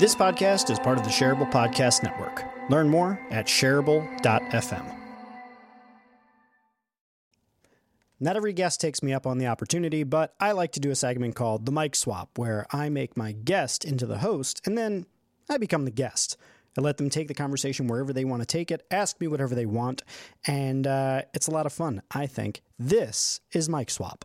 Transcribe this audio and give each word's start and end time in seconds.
This 0.00 0.14
podcast 0.14 0.70
is 0.70 0.78
part 0.78 0.96
of 0.96 1.04
the 1.04 1.10
Shareable 1.10 1.52
Podcast 1.52 2.02
Network. 2.02 2.42
Learn 2.70 2.88
more 2.88 3.20
at 3.28 3.44
shareable.fm. 3.44 4.96
Not 8.18 8.34
every 8.34 8.54
guest 8.54 8.80
takes 8.80 9.02
me 9.02 9.12
up 9.12 9.26
on 9.26 9.36
the 9.36 9.48
opportunity, 9.48 10.04
but 10.04 10.34
I 10.40 10.52
like 10.52 10.72
to 10.72 10.80
do 10.80 10.90
a 10.90 10.94
segment 10.94 11.34
called 11.34 11.66
The 11.66 11.72
Mic 11.72 11.94
Swap, 11.94 12.38
where 12.38 12.64
I 12.70 12.88
make 12.88 13.14
my 13.14 13.32
guest 13.32 13.84
into 13.84 14.06
the 14.06 14.16
host 14.16 14.62
and 14.64 14.78
then 14.78 15.04
I 15.50 15.58
become 15.58 15.84
the 15.84 15.90
guest. 15.90 16.38
I 16.78 16.80
let 16.80 16.96
them 16.96 17.10
take 17.10 17.28
the 17.28 17.34
conversation 17.34 17.86
wherever 17.86 18.14
they 18.14 18.24
want 18.24 18.40
to 18.40 18.46
take 18.46 18.70
it, 18.70 18.86
ask 18.90 19.20
me 19.20 19.26
whatever 19.26 19.54
they 19.54 19.66
want, 19.66 20.02
and 20.46 20.86
uh, 20.86 21.22
it's 21.34 21.46
a 21.48 21.50
lot 21.50 21.66
of 21.66 21.74
fun, 21.74 22.00
I 22.10 22.26
think. 22.26 22.62
This 22.78 23.42
is 23.52 23.68
Mic 23.68 23.90
Swap. 23.90 24.24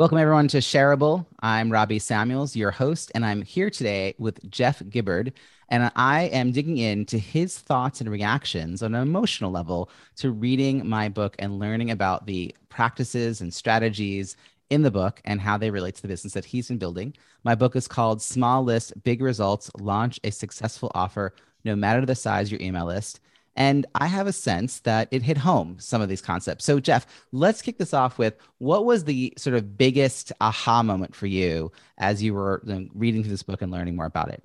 Welcome, 0.00 0.16
everyone, 0.16 0.48
to 0.48 0.60
Shareable. 0.60 1.26
I'm 1.40 1.70
Robbie 1.70 1.98
Samuels, 1.98 2.56
your 2.56 2.70
host, 2.70 3.12
and 3.14 3.22
I'm 3.22 3.42
here 3.42 3.68
today 3.68 4.14
with 4.16 4.50
Jeff 4.50 4.82
Gibbard. 4.88 5.34
And 5.68 5.92
I 5.94 6.22
am 6.32 6.52
digging 6.52 6.78
into 6.78 7.18
his 7.18 7.58
thoughts 7.58 8.00
and 8.00 8.10
reactions 8.10 8.82
on 8.82 8.94
an 8.94 9.02
emotional 9.02 9.50
level 9.50 9.90
to 10.16 10.30
reading 10.30 10.88
my 10.88 11.10
book 11.10 11.36
and 11.38 11.58
learning 11.58 11.90
about 11.90 12.24
the 12.24 12.56
practices 12.70 13.42
and 13.42 13.52
strategies 13.52 14.38
in 14.70 14.80
the 14.80 14.90
book 14.90 15.20
and 15.26 15.38
how 15.38 15.58
they 15.58 15.70
relate 15.70 15.96
to 15.96 16.02
the 16.02 16.08
business 16.08 16.32
that 16.32 16.46
he's 16.46 16.68
been 16.68 16.78
building. 16.78 17.14
My 17.44 17.54
book 17.54 17.76
is 17.76 17.86
called 17.86 18.22
Small 18.22 18.64
List, 18.64 18.94
Big 19.02 19.20
Results 19.20 19.70
Launch 19.78 20.18
a 20.24 20.30
Successful 20.30 20.90
Offer, 20.94 21.34
no 21.62 21.76
matter 21.76 22.06
the 22.06 22.14
size 22.14 22.50
your 22.50 22.62
email 22.62 22.86
list. 22.86 23.20
And 23.56 23.86
I 23.94 24.06
have 24.06 24.26
a 24.26 24.32
sense 24.32 24.80
that 24.80 25.08
it 25.10 25.22
hit 25.22 25.36
home 25.36 25.76
some 25.78 26.00
of 26.00 26.08
these 26.08 26.22
concepts. 26.22 26.64
So, 26.64 26.80
Jeff, 26.80 27.06
let's 27.32 27.62
kick 27.62 27.78
this 27.78 27.92
off 27.92 28.16
with 28.16 28.36
what 28.58 28.84
was 28.84 29.04
the 29.04 29.32
sort 29.36 29.56
of 29.56 29.76
biggest 29.76 30.32
aha 30.40 30.82
moment 30.82 31.14
for 31.14 31.26
you 31.26 31.72
as 31.98 32.22
you 32.22 32.34
were 32.34 32.62
reading 32.94 33.22
through 33.22 33.32
this 33.32 33.42
book 33.42 33.62
and 33.62 33.72
learning 33.72 33.96
more 33.96 34.06
about 34.06 34.30
it? 34.30 34.42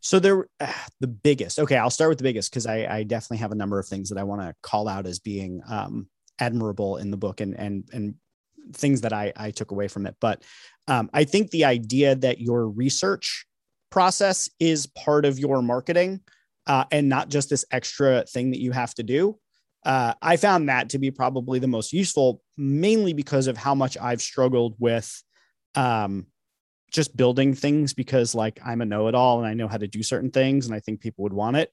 So 0.00 0.18
there, 0.18 0.46
uh, 0.60 0.72
the 1.00 1.08
biggest. 1.08 1.58
Okay, 1.58 1.76
I'll 1.76 1.90
start 1.90 2.10
with 2.10 2.18
the 2.18 2.24
biggest 2.24 2.50
because 2.50 2.66
I, 2.66 2.86
I, 2.86 3.02
definitely 3.02 3.38
have 3.38 3.52
a 3.52 3.56
number 3.56 3.78
of 3.78 3.86
things 3.86 4.08
that 4.10 4.18
I 4.18 4.22
want 4.22 4.42
to 4.42 4.54
call 4.62 4.88
out 4.88 5.06
as 5.06 5.18
being 5.18 5.60
um, 5.68 6.08
admirable 6.38 6.98
in 6.98 7.10
the 7.10 7.16
book 7.16 7.40
and 7.40 7.54
and 7.58 7.88
and 7.92 8.14
things 8.72 9.02
that 9.02 9.12
I 9.12 9.32
I 9.36 9.50
took 9.50 9.70
away 9.70 9.88
from 9.88 10.06
it. 10.06 10.16
But 10.20 10.42
um, 10.88 11.10
I 11.12 11.24
think 11.24 11.50
the 11.50 11.64
idea 11.64 12.14
that 12.16 12.40
your 12.40 12.68
research 12.68 13.46
process 13.90 14.50
is 14.58 14.86
part 14.86 15.24
of 15.24 15.38
your 15.38 15.62
marketing 15.62 16.20
uh, 16.66 16.84
and 16.90 17.08
not 17.08 17.28
just 17.28 17.50
this 17.50 17.64
extra 17.70 18.24
thing 18.24 18.50
that 18.50 18.60
you 18.60 18.72
have 18.72 18.94
to 18.94 19.02
do. 19.02 19.38
Uh, 19.84 20.14
I 20.22 20.36
found 20.36 20.68
that 20.68 20.90
to 20.90 20.98
be 20.98 21.10
probably 21.10 21.58
the 21.58 21.66
most 21.66 21.92
useful, 21.92 22.40
mainly 22.56 23.12
because 23.12 23.46
of 23.46 23.56
how 23.56 23.74
much 23.74 23.98
I've 23.98 24.22
struggled 24.22 24.76
with 24.78 25.22
um, 25.74 26.26
just 26.90 27.14
building 27.16 27.54
things 27.54 27.92
because, 27.92 28.34
like, 28.34 28.58
I'm 28.64 28.80
a 28.80 28.86
know 28.86 29.08
it 29.08 29.14
all 29.14 29.38
and 29.38 29.46
I 29.46 29.54
know 29.54 29.68
how 29.68 29.76
to 29.76 29.86
do 29.86 30.02
certain 30.02 30.30
things, 30.30 30.66
and 30.66 30.74
I 30.74 30.80
think 30.80 31.00
people 31.00 31.24
would 31.24 31.34
want 31.34 31.56
it. 31.56 31.70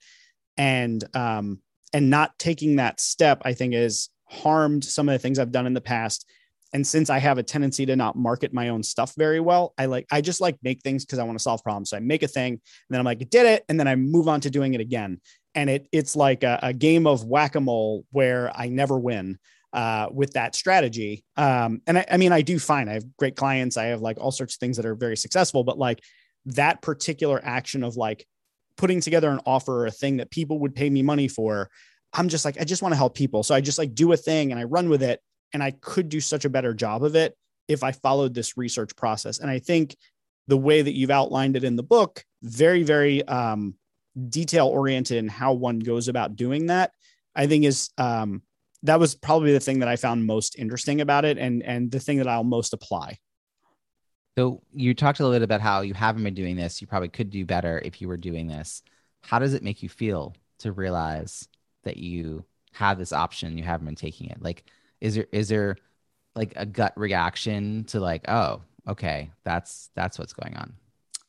And 0.58 1.04
um, 1.16 1.62
and 1.94 2.10
not 2.10 2.38
taking 2.38 2.78
that 2.78 3.00
step, 3.00 3.42
I 3.46 3.54
think, 3.54 3.74
has 3.74 4.10
harmed 4.26 4.84
some 4.84 5.08
of 5.08 5.14
the 5.14 5.20
things 5.20 5.40
I've 5.40 5.52
done 5.52 5.68
in 5.68 5.74
the 5.74 5.82
past 5.82 6.26
and 6.74 6.86
since 6.86 7.10
i 7.10 7.18
have 7.18 7.38
a 7.38 7.44
tendency 7.44 7.86
to 7.86 7.96
not 7.96 8.16
market 8.16 8.54
my 8.54 8.70
own 8.70 8.84
stuff 8.84 9.14
very 9.18 9.40
well 9.40 9.74
i 9.78 9.86
like 9.86 10.06
i 10.12 10.22
just 10.22 10.42
like 10.42 10.58
make 10.64 10.82
things 10.82 11.06
because 11.06 11.20
i 11.20 11.24
want 11.24 11.38
to 11.38 11.44
solve 11.44 11.64
problems. 11.64 11.90
So 11.90 11.98
i 11.98 12.00
make 12.00 12.24
a 12.24 12.28
thing 12.28 12.54
and 12.54 12.62
then 12.90 13.00
i'm 13.00 13.06
like 13.06 13.30
did 13.30 13.46
it 13.46 13.64
and 13.70 13.80
then 13.80 13.88
i 13.88 13.96
move 13.96 14.28
on 14.28 14.42
to 14.42 14.50
doing 14.50 14.74
it 14.74 14.82
again. 14.82 15.20
And 15.54 15.70
it 15.70 15.88
it's 15.92 16.16
like 16.16 16.44
a, 16.44 16.60
a 16.64 16.74
game 16.74 17.06
of 17.06 17.26
whack-a-mole 17.26 18.06
where 18.12 18.52
i 18.56 18.70
never 18.70 18.98
win 18.98 19.38
uh, 19.74 20.10
with 20.12 20.34
that 20.34 20.54
strategy. 20.54 21.24
Um, 21.38 21.82
and 21.88 22.00
I, 22.00 22.06
I 22.12 22.18
mean 22.18 22.32
i 22.32 22.42
do 22.42 22.60
fine. 22.60 22.90
I 22.90 22.94
have 22.94 23.06
great 23.18 23.36
clients. 23.36 23.78
I 23.78 23.86
have 23.86 24.02
like 24.02 24.18
all 24.20 24.32
sorts 24.32 24.56
of 24.56 24.60
things 24.60 24.78
that 24.78 24.86
are 24.86 24.96
very 24.96 25.18
successful 25.18 25.64
but 25.64 25.78
like 25.78 26.02
that 26.46 26.82
particular 26.82 27.40
action 27.44 27.84
of 27.84 27.96
like 27.96 28.26
putting 28.78 29.00
together 29.00 29.30
an 29.30 29.40
offer 29.46 29.84
or 29.84 29.86
a 29.86 29.92
thing 29.92 30.18
that 30.18 30.32
people 30.32 30.60
would 30.60 30.74
pay 30.74 30.90
me 30.90 31.04
money 31.04 31.28
for 31.28 31.70
i'm 32.14 32.30
just 32.30 32.46
like 32.46 32.60
i 32.60 32.64
just 32.64 32.82
want 32.82 32.92
to 32.92 32.98
help 32.98 33.16
people. 33.16 33.44
So 33.44 33.54
i 33.54 33.62
just 33.62 33.78
like 33.78 33.94
do 33.94 34.12
a 34.12 34.18
thing 34.18 34.52
and 34.52 34.60
i 34.60 34.64
run 34.64 34.90
with 34.90 35.04
it 35.04 35.22
and 35.54 35.64
I 35.64 35.72
could 35.72 36.10
do 36.10 36.20
such 36.20 36.46
a 36.46 36.50
better 36.50 36.74
job 36.74 37.04
of 37.04 37.16
it 37.16 37.36
if 37.68 37.84
I 37.84 37.92
followed 37.92 38.34
this 38.34 38.58
research 38.58 38.96
process. 38.96 39.40
And 39.40 39.50
I 39.50 39.60
think 39.60 39.96
the 40.48 40.58
way 40.58 40.82
that 40.82 40.94
you've 40.94 41.12
outlined 41.12 41.56
it 41.56 41.64
in 41.64 41.76
the 41.76 41.84
book, 41.84 42.24
very, 42.42 42.84
very 42.84 43.26
um, 43.28 43.76
detail 44.30 44.68
oriented 44.68 45.18
in 45.18 45.28
how 45.28 45.54
one 45.54 45.80
goes 45.80 46.08
about 46.08 46.36
doing 46.36 46.68
that, 46.68 46.92
I 47.36 47.48
think 47.48 47.66
is 47.66 47.90
um, 47.98 48.42
that 48.84 49.00
was 49.00 49.16
probably 49.16 49.54
the 49.54 49.60
thing 49.60 49.80
that 49.80 49.88
I 49.88 49.96
found 49.96 50.26
most 50.26 50.58
interesting 50.58 51.02
about 51.02 51.26
it, 51.26 51.38
and 51.38 51.64
and 51.64 51.92
the 51.92 52.00
thing 52.00 52.18
that 52.18 52.28
I'll 52.28 52.44
most 52.44 52.74
apply. 52.74 53.20
So 54.38 54.62
you 54.74 54.94
talked 54.94 55.20
a 55.20 55.24
little 55.24 55.36
bit 55.36 55.44
about 55.44 55.62
how 55.62 55.82
you 55.82 55.94
haven't 55.94 56.24
been 56.24 56.34
doing 56.34 56.56
this. 56.56 56.82
You 56.82 56.88
probably 56.88 57.10
could 57.10 57.30
do 57.30 57.46
better 57.46 57.82
if 57.84 58.02
you 58.02 58.08
were 58.08 58.18
doing 58.18 58.48
this. 58.48 58.82
How 59.22 59.40
does 59.40 59.54
it 59.54 59.64
make 59.64 59.84
you 59.84 59.90
feel 59.90 60.34
to 60.60 60.72
realize 60.72 61.48
that 61.84 61.98
you 61.98 62.46
have 62.74 62.98
this 62.98 63.14
option, 63.14 63.58
you 63.58 63.64
haven't 63.64 63.86
been 63.86 63.96
taking 63.96 64.30
it? 64.30 64.42
Like, 64.42 64.64
is 65.02 65.16
there 65.16 65.28
is 65.32 65.50
there 65.50 65.78
like 66.36 66.54
a 66.56 66.66
gut 66.66 66.94
reaction 66.96 67.84
to 67.86 68.00
like 68.00 68.30
oh 68.30 68.62
okay 68.88 69.32
that's 69.44 69.90
that's 69.96 70.18
what's 70.18 70.34
going 70.34 70.56
on? 70.56 70.74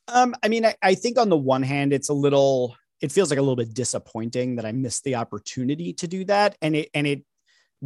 Um 0.09 0.35
i 0.43 0.49
mean 0.49 0.65
I, 0.65 0.75
I 0.83 0.95
think 0.95 1.19
on 1.19 1.29
the 1.29 1.37
one 1.37 1.63
hand 1.63 1.93
it's 1.93 2.09
a 2.09 2.15
little 2.15 2.77
it 3.01 3.11
feels 3.11 3.31
like 3.31 3.39
a 3.39 3.43
little 3.43 3.57
bit 3.57 3.75
disappointing 3.75 4.57
that 4.57 4.65
i 4.65 4.73
missed 4.73 5.03
the 5.05 5.17
opportunity 5.17 5.93
to 5.95 6.07
do 6.07 6.25
that. 6.27 6.57
And 6.63 6.77
it 6.77 6.91
and 6.95 7.07
it 7.07 7.25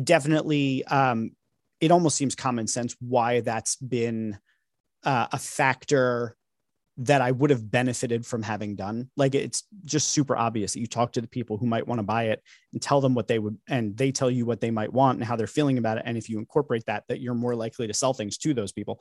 definitely 0.03 0.85
um 0.85 1.31
it 1.81 1.91
almost 1.91 2.17
seems 2.17 2.35
common 2.35 2.67
sense 2.67 2.97
why 3.01 3.41
that's 3.41 3.77
been 3.77 4.39
uh, 5.05 5.29
a 5.33 5.39
factor 5.39 6.37
that 6.99 7.21
I 7.21 7.31
would 7.31 7.51
have 7.51 7.71
benefited 7.71 8.25
from 8.25 8.43
having 8.43 8.75
done. 8.75 9.11
Like 9.17 9.35
it's 9.35 9.65
just 9.85 10.11
super 10.11 10.37
obvious 10.37 10.73
that 10.73 10.81
you 10.81 10.87
talk 10.87 11.13
to 11.13 11.21
the 11.21 11.29
people 11.29 11.59
who 11.59 11.67
might 11.67 11.87
want 11.87 11.99
to 11.99 12.03
buy 12.03 12.25
it 12.25 12.43
and 12.73 12.81
tell 12.81 13.01
them 13.01 13.15
what 13.15 13.29
they 13.29 13.39
would, 13.39 13.59
and 13.69 13.97
they 13.97 14.13
tell 14.13 14.31
you 14.31 14.47
what 14.47 14.61
they 14.61 14.71
might 14.71 14.93
want 14.93 15.19
and 15.19 15.25
how 15.25 15.37
they're 15.37 15.47
feeling 15.47 15.79
about 15.79 15.99
it. 15.99 16.05
And 16.07 16.17
if 16.17 16.29
you 16.29 16.39
incorporate 16.39 16.85
that, 16.87 17.05
that 17.09 17.21
you're 17.21 17.35
more 17.35 17.55
likely 17.55 17.87
to 17.87 17.95
sell 17.95 18.15
things 18.15 18.39
to 18.39 18.55
those 18.55 18.73
people. 18.73 19.01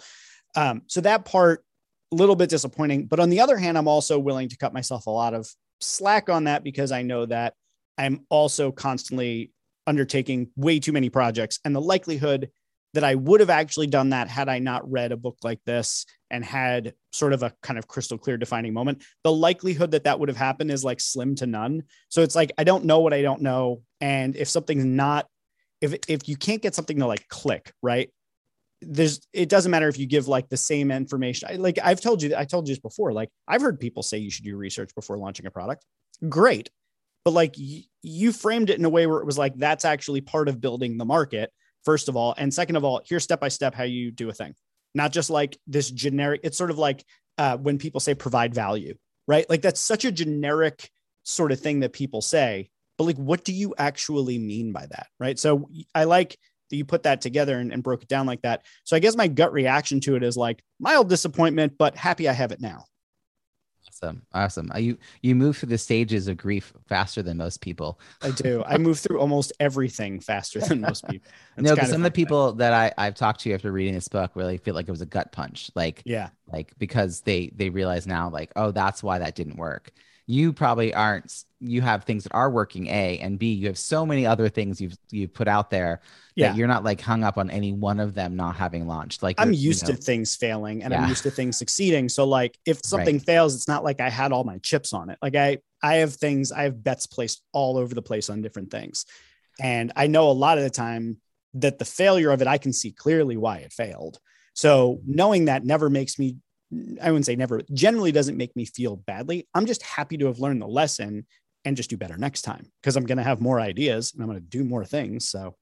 Um, 0.56 0.82
so 0.88 1.02
that 1.02 1.26
part, 1.26 1.64
a 2.12 2.16
little 2.16 2.36
bit 2.36 2.50
disappointing. 2.50 3.08
But 3.08 3.20
on 3.20 3.30
the 3.30 3.40
other 3.42 3.58
hand, 3.58 3.78
I'm 3.78 3.88
also 3.88 4.20
willing 4.20 4.50
to 4.50 4.58
cut 4.58 4.74
myself 4.74 5.08
a 5.08 5.12
lot 5.12 5.34
of 5.34 5.50
slack 5.82 6.30
on 6.30 6.46
that 6.46 6.64
because 6.64 6.92
I 6.92 7.02
know 7.02 7.26
that 7.26 7.54
I'm 7.98 8.26
also 8.30 8.72
constantly 8.72 9.52
undertaking 9.88 10.50
way 10.56 10.80
too 10.80 10.92
many 10.92 11.10
projects 11.10 11.60
and 11.64 11.76
the 11.76 11.82
likelihood 11.82 12.50
that 12.96 13.04
I 13.04 13.16
would 13.16 13.42
have 13.42 13.50
actually 13.50 13.88
done 13.88 14.10
that 14.10 14.30
had 14.30 14.48
I 14.48 14.60
not 14.60 14.90
read 14.90 15.12
a 15.12 15.18
book 15.18 15.38
like 15.44 15.60
this 15.66 16.06
and 16.32 16.44
had 16.44 16.94
sort 17.12 17.34
of 17.34 17.44
a 17.44 17.54
kind 17.62 17.78
of 17.78 17.88
crystal 17.88 18.18
clear 18.18 18.38
defining 18.38 18.74
moment. 18.74 19.04
The 19.24 19.34
likelihood 19.34 19.92
that 19.92 20.06
that 20.06 20.18
would 20.18 20.30
have 20.30 20.38
happened 20.38 20.72
is 20.72 20.84
like 20.84 21.02
slim 21.02 21.36
to 21.36 21.46
none. 21.46 21.84
So 22.08 22.22
it's 22.22 22.36
like 22.36 22.54
I 22.58 22.64
don't 22.64 22.86
know 22.86 23.02
what 23.02 23.14
I 23.14 23.22
don't 23.22 23.42
know, 23.42 23.84
and 24.00 24.36
if 24.36 24.48
something's 24.48 24.86
not, 24.86 25.28
if 25.82 25.94
if 26.08 26.28
you 26.30 26.38
can't 26.38 26.62
get 26.62 26.74
something 26.74 26.98
to 27.00 27.06
like 27.06 27.28
click 27.28 27.74
right, 27.84 28.10
there's 28.82 29.20
it 29.34 29.50
doesn't 29.50 29.72
matter 29.72 29.90
if 29.90 30.00
you 30.00 30.08
give 30.08 30.30
like 30.30 30.48
the 30.48 30.58
same 30.58 30.90
information. 30.90 31.50
I, 31.52 31.56
like 31.56 31.78
I've 31.84 32.00
told 32.00 32.24
you, 32.24 32.34
I 32.36 32.46
told 32.46 32.68
you 32.68 32.74
this 32.76 32.82
before. 32.82 33.12
Like 33.12 33.30
I've 33.46 33.62
heard 33.62 33.78
people 33.78 34.04
say 34.04 34.20
you 34.20 34.32
should 34.32 34.46
do 34.46 34.56
research 34.56 34.96
before 34.96 35.18
launching 35.18 35.48
a 35.48 35.52
product. 35.52 35.86
Great, 36.30 36.70
but 37.26 37.32
like 37.32 37.56
y- 37.58 37.84
you 38.04 38.32
framed 38.32 38.70
it 38.70 38.80
in 38.80 38.86
a 38.86 38.90
way 38.90 39.06
where 39.06 39.20
it 39.20 39.26
was 39.26 39.38
like 39.38 39.58
that's 39.58 39.84
actually 39.84 40.22
part 40.22 40.48
of 40.48 40.62
building 40.62 40.98
the 40.98 41.06
market 41.06 41.52
first 41.86 42.10
of 42.10 42.18
all. 42.18 42.34
And 42.38 42.54
second 42.54 42.76
of 42.76 42.84
all, 42.84 43.02
here's 43.06 43.24
step 43.24 43.40
by 43.40 43.48
step 43.48 43.74
how 43.74 43.84
you 43.84 44.12
do 44.12 44.30
a 44.30 44.34
thing, 44.34 44.56
not 44.94 45.14
just 45.14 45.30
like 45.30 45.58
this 45.68 45.90
generic. 45.90 46.42
It's 46.44 46.58
sort 46.58 46.72
of 46.72 46.78
like 46.78 47.06
uh, 47.38 47.58
when 47.58 47.78
people 47.78 48.02
say 48.02 48.16
provide 48.16 48.54
value, 48.54 48.96
right? 49.28 49.50
Like 49.50 49.62
that's 49.62 49.80
such 49.80 50.06
a 50.06 50.12
generic 50.12 50.90
sort 51.24 51.52
of 51.52 51.60
thing 51.60 51.82
that 51.82 51.94
people 51.94 52.22
say. 52.22 52.70
But 52.98 53.06
like, 53.06 53.18
what 53.18 53.44
do 53.44 53.54
you 53.54 53.76
actually 53.78 54.40
mean 54.40 54.72
by 54.72 54.86
that, 54.86 55.08
right? 55.20 55.38
So 55.38 55.70
I 55.94 56.06
like 56.06 56.38
that 56.70 56.78
you 56.78 56.86
put 56.86 57.04
that 57.04 57.22
together 57.22 57.60
and, 57.60 57.72
and 57.72 57.84
broke 57.84 58.04
it 58.04 58.08
down 58.08 58.26
like 58.26 58.42
that. 58.42 58.66
So 58.84 58.96
I 58.96 59.00
guess 59.00 59.16
my 59.16 59.28
gut 59.28 59.54
reaction 59.54 60.00
to 60.02 60.16
it 60.16 60.24
is 60.24 60.38
like 60.38 60.64
mild 60.80 61.10
disappointment, 61.10 61.74
but 61.78 61.96
happy 61.96 62.28
I 62.28 62.34
have 62.34 62.52
it 62.52 62.62
now. 62.62 62.86
Awesome. 63.96 64.22
Awesome. 64.34 64.72
Uh, 64.74 64.80
you 64.80 64.98
you 65.22 65.36
move 65.36 65.58
through 65.58 65.70
the 65.70 65.78
stages 65.78 66.28
of 66.28 66.38
grief 66.38 66.74
faster 66.88 67.24
than 67.24 67.38
most 67.38 67.62
people. 67.62 68.00
I 68.22 68.32
do. 68.32 68.64
I 68.66 68.78
move 68.80 69.00
through 69.00 69.20
almost 69.20 69.54
everything 69.60 70.20
faster 70.20 70.60
than 70.60 70.82
most 70.82 71.08
people. 71.10 71.32
no, 71.58 71.76
because 71.76 71.92
some 71.92 72.02
of 72.02 72.04
the 72.04 72.12
people 72.12 72.50
thing. 72.50 72.58
that 72.58 72.74
I, 72.74 72.92
I've 72.98 73.16
talked 73.16 73.42
to 73.42 73.54
after 73.54 73.72
reading 73.72 73.94
this 73.94 74.08
book 74.08 74.32
really 74.36 74.58
feel 74.58 74.76
like 74.76 74.88
it 74.88 74.92
was 74.92 75.02
a 75.02 75.06
gut 75.06 75.32
punch. 75.32 75.72
Like, 75.76 76.02
yeah, 76.06 76.30
like 76.52 76.74
because 76.78 77.22
they 77.22 77.52
they 77.56 77.70
realize 77.70 78.06
now, 78.06 78.30
like, 78.30 78.52
oh, 78.56 78.72
that's 78.72 79.02
why 79.02 79.20
that 79.20 79.36
didn't 79.36 79.58
work 79.58 79.92
you 80.28 80.52
probably 80.52 80.94
aren't 80.94 81.44
you 81.60 81.82
have 81.82 82.04
things 82.04 82.24
that 82.24 82.34
are 82.34 82.50
working 82.50 82.88
a 82.88 83.20
and 83.20 83.38
b 83.38 83.54
you 83.54 83.68
have 83.68 83.78
so 83.78 84.06
many 84.06 84.26
other 84.26 84.50
things 84.50 84.82
you've 84.82 84.98
you've 85.12 85.34
put 85.34 85.48
out 85.48 85.70
there 85.70 86.02
yeah. 86.36 86.50
that 86.50 86.58
you're 86.58 86.68
not 86.68 86.84
like 86.84 87.02
hung 87.02 87.24
up 87.24 87.38
on 87.38 87.50
any 87.50 87.72
one 87.72 88.00
of 88.00 88.14
them 88.14 88.36
not 88.36 88.56
having 88.56 88.88
launched 88.88 89.24
like 89.24 89.36
i'm 89.40 89.54
used 89.54 89.84
you 89.84 89.94
know, 89.94 89.96
to 89.96 90.02
things 90.02 90.36
failing 90.36 90.84
and 90.84 90.92
yeah. 90.92 91.02
i'm 91.02 91.10
used 91.10 91.24
to 91.24 91.32
things 91.32 91.58
succeeding 91.58 92.10
so 92.10 92.26
like 92.26 92.58
if 92.66 92.80
something 92.84 93.16
right. 93.18 93.26
fails 93.26 93.56
it's 93.56 93.68
not 93.68 93.84
like 93.84 94.00
i 94.00 94.10
had 94.10 94.32
all 94.32 94.44
my 94.44 94.58
chips 94.60 94.94
on 94.94 95.10
it 95.10 95.18
like 95.22 95.36
i 95.36 95.58
i 95.82 95.96
have 95.96 96.14
things 96.14 96.52
i 96.52 96.64
have 96.64 96.84
bets 96.84 97.08
placed 97.08 97.42
all 97.54 97.78
over 97.78 97.94
the 97.94 98.02
place 98.02 98.30
on 98.30 98.42
different 98.42 98.70
things 98.70 99.06
and 99.60 99.92
i 99.96 100.08
know 100.08 100.30
a 100.30 100.34
lot 100.34 100.58
of 100.58 100.64
the 100.64 100.70
time 100.70 101.18
that 101.54 101.80
the 101.80 101.86
failure 101.86 102.32
of 102.32 102.42
it 102.42 102.48
i 102.48 102.58
can 102.58 102.74
see 102.74 102.92
clearly 102.92 103.38
why 103.38 103.58
it 103.58 103.72
failed 103.72 104.20
so 104.54 105.00
knowing 105.06 105.46
that 105.46 105.66
never 105.66 105.90
makes 105.90 106.20
me 106.20 106.38
I 107.02 107.12
wouldn't 107.12 107.26
say 107.26 107.36
never, 107.36 107.62
generally 107.74 108.12
doesn't 108.12 108.38
make 108.38 108.56
me 108.56 108.66
feel 108.66 108.96
badly. 108.96 109.48
I'm 109.54 109.66
just 109.66 109.84
happy 109.84 110.18
to 110.18 110.26
have 110.26 110.40
learned 110.40 110.62
the 110.62 110.68
lesson 110.68 111.26
and 111.64 111.78
just 111.78 111.90
do 111.90 111.98
better 111.98 112.18
next 112.18 112.44
time 112.44 112.72
because 112.82 112.96
I'm 112.96 113.06
going 113.06 113.18
to 113.18 113.24
have 113.24 113.42
more 113.42 113.60
ideas 113.60 114.14
and 114.14 114.22
I'm 114.22 114.30
going 114.30 114.40
to 114.40 114.46
do 114.46 114.64
more 114.64 114.86
things. 114.86 115.30
So 115.30 115.56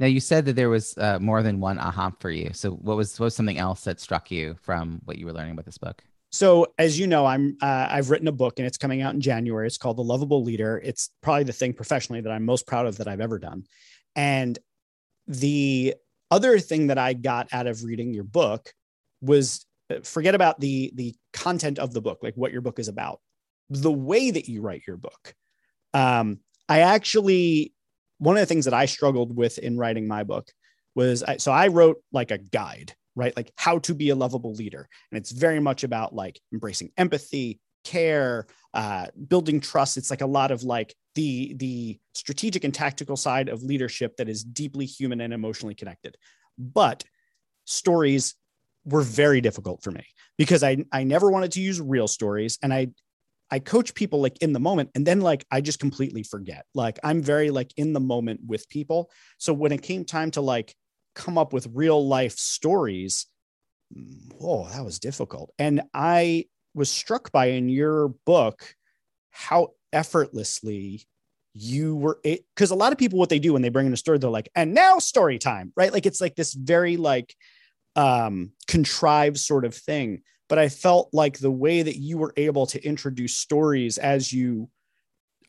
now 0.00 0.06
you 0.06 0.18
said 0.18 0.46
that 0.46 0.56
there 0.56 0.70
was 0.70 0.96
uh, 0.96 1.18
more 1.20 1.42
than 1.42 1.60
one 1.60 1.78
aha 1.78 2.10
for 2.18 2.30
you. 2.30 2.50
So 2.54 2.70
what 2.70 2.96
was 2.96 3.20
what 3.20 3.26
was 3.26 3.36
something 3.36 3.58
else 3.58 3.84
that 3.84 4.00
struck 4.00 4.30
you 4.30 4.56
from 4.62 5.02
what 5.04 5.18
you 5.18 5.26
were 5.26 5.32
learning 5.32 5.52
about 5.52 5.66
this 5.66 5.78
book? 5.78 6.02
So 6.32 6.72
as 6.78 6.98
you 6.98 7.06
know, 7.06 7.26
I'm 7.26 7.58
uh, 7.60 7.88
I've 7.90 8.08
written 8.08 8.26
a 8.26 8.32
book 8.32 8.58
and 8.58 8.66
it's 8.66 8.78
coming 8.78 9.02
out 9.02 9.14
in 9.14 9.20
January. 9.20 9.66
It's 9.66 9.76
called 9.76 9.98
The 9.98 10.02
Lovable 10.02 10.42
Leader. 10.42 10.80
It's 10.82 11.10
probably 11.20 11.44
the 11.44 11.52
thing 11.52 11.74
professionally 11.74 12.22
that 12.22 12.32
I'm 12.32 12.44
most 12.44 12.66
proud 12.66 12.86
of 12.86 12.96
that 12.96 13.08
I've 13.08 13.20
ever 13.20 13.38
done. 13.38 13.64
And 14.16 14.58
the 15.26 15.94
other 16.30 16.58
thing 16.58 16.86
that 16.86 16.98
I 16.98 17.12
got 17.12 17.48
out 17.52 17.66
of 17.66 17.84
reading 17.84 18.14
your 18.14 18.24
book 18.24 18.72
was 19.20 19.66
uh, 19.90 20.00
forget 20.02 20.34
about 20.34 20.60
the 20.60 20.92
the 20.94 21.14
content 21.34 21.78
of 21.78 21.92
the 21.92 22.00
book, 22.00 22.20
like 22.22 22.34
what 22.36 22.52
your 22.52 22.62
book 22.62 22.78
is 22.78 22.88
about. 22.88 23.20
The 23.68 23.92
way 23.92 24.30
that 24.30 24.48
you 24.48 24.62
write 24.62 24.82
your 24.86 24.96
book. 24.96 25.34
Um, 25.92 26.40
I 26.70 26.80
actually 26.80 27.74
one 28.20 28.36
of 28.36 28.40
the 28.40 28.46
things 28.46 28.66
that 28.66 28.74
I 28.74 28.86
struggled 28.86 29.36
with 29.36 29.58
in 29.58 29.76
writing 29.76 30.06
my 30.06 30.22
book 30.22 30.48
was 30.94 31.22
I, 31.22 31.38
so 31.38 31.50
I 31.50 31.66
wrote 31.66 31.98
like 32.12 32.30
a 32.30 32.38
guide 32.38 32.94
right? 33.16 33.36
Like 33.36 33.52
how 33.56 33.78
to 33.80 33.94
be 33.94 34.10
a 34.10 34.14
lovable 34.14 34.54
leader. 34.54 34.88
And 35.10 35.18
it's 35.18 35.30
very 35.30 35.60
much 35.60 35.84
about 35.84 36.14
like 36.14 36.40
embracing 36.52 36.90
empathy, 36.96 37.60
care, 37.84 38.46
uh, 38.74 39.06
building 39.28 39.60
trust. 39.60 39.96
It's 39.96 40.10
like 40.10 40.20
a 40.20 40.26
lot 40.26 40.50
of 40.50 40.62
like 40.62 40.94
the 41.14 41.54
the 41.56 41.98
strategic 42.14 42.64
and 42.64 42.72
tactical 42.72 43.16
side 43.16 43.48
of 43.48 43.62
leadership 43.62 44.16
that 44.16 44.28
is 44.28 44.44
deeply 44.44 44.86
human 44.86 45.20
and 45.20 45.32
emotionally 45.32 45.74
connected. 45.74 46.16
But 46.58 47.04
stories 47.64 48.34
were 48.84 49.02
very 49.02 49.40
difficult 49.40 49.82
for 49.82 49.90
me 49.90 50.04
because 50.38 50.62
I 50.62 50.84
I 50.92 51.04
never 51.04 51.30
wanted 51.30 51.52
to 51.52 51.60
use 51.60 51.80
real 51.80 52.08
stories 52.08 52.58
and 52.62 52.72
I 52.72 52.88
I 53.50 53.58
coach 53.58 53.94
people 53.94 54.20
like 54.20 54.38
in 54.40 54.52
the 54.52 54.60
moment 54.60 54.90
and 54.94 55.06
then 55.06 55.20
like 55.20 55.44
I 55.50 55.60
just 55.60 55.80
completely 55.80 56.22
forget. 56.22 56.66
Like 56.74 56.98
I'm 57.02 57.22
very 57.22 57.50
like 57.50 57.72
in 57.76 57.92
the 57.92 58.00
moment 58.00 58.40
with 58.46 58.68
people. 58.68 59.10
So 59.38 59.52
when 59.52 59.72
it 59.72 59.82
came 59.82 60.04
time 60.04 60.30
to 60.32 60.40
like 60.40 60.74
come 61.14 61.38
up 61.38 61.52
with 61.52 61.68
real 61.72 62.06
life 62.06 62.38
stories 62.38 63.26
whoa 64.38 64.68
that 64.68 64.84
was 64.84 64.98
difficult 64.98 65.52
and 65.58 65.82
i 65.92 66.44
was 66.74 66.90
struck 66.90 67.32
by 67.32 67.46
in 67.46 67.68
your 67.68 68.08
book 68.24 68.74
how 69.30 69.68
effortlessly 69.92 71.04
you 71.52 71.96
were 71.96 72.20
it 72.22 72.44
because 72.54 72.70
a 72.70 72.76
lot 72.76 72.92
of 72.92 72.98
people 72.98 73.18
what 73.18 73.28
they 73.28 73.40
do 73.40 73.52
when 73.52 73.62
they 73.62 73.68
bring 73.68 73.86
in 73.86 73.92
a 73.92 73.96
story 73.96 74.18
they're 74.18 74.30
like 74.30 74.48
and 74.54 74.72
now 74.72 74.98
story 74.98 75.38
time 75.38 75.72
right 75.76 75.92
like 75.92 76.06
it's 76.06 76.20
like 76.20 76.36
this 76.36 76.54
very 76.54 76.96
like 76.96 77.34
um 77.96 78.52
contrived 78.68 79.38
sort 79.38 79.64
of 79.64 79.74
thing 79.74 80.22
but 80.50 80.58
i 80.58 80.68
felt 80.68 81.08
like 81.14 81.38
the 81.38 81.50
way 81.50 81.80
that 81.80 81.96
you 81.96 82.18
were 82.18 82.34
able 82.36 82.66
to 82.66 82.84
introduce 82.84 83.38
stories 83.38 83.96
as 83.96 84.30
you 84.30 84.68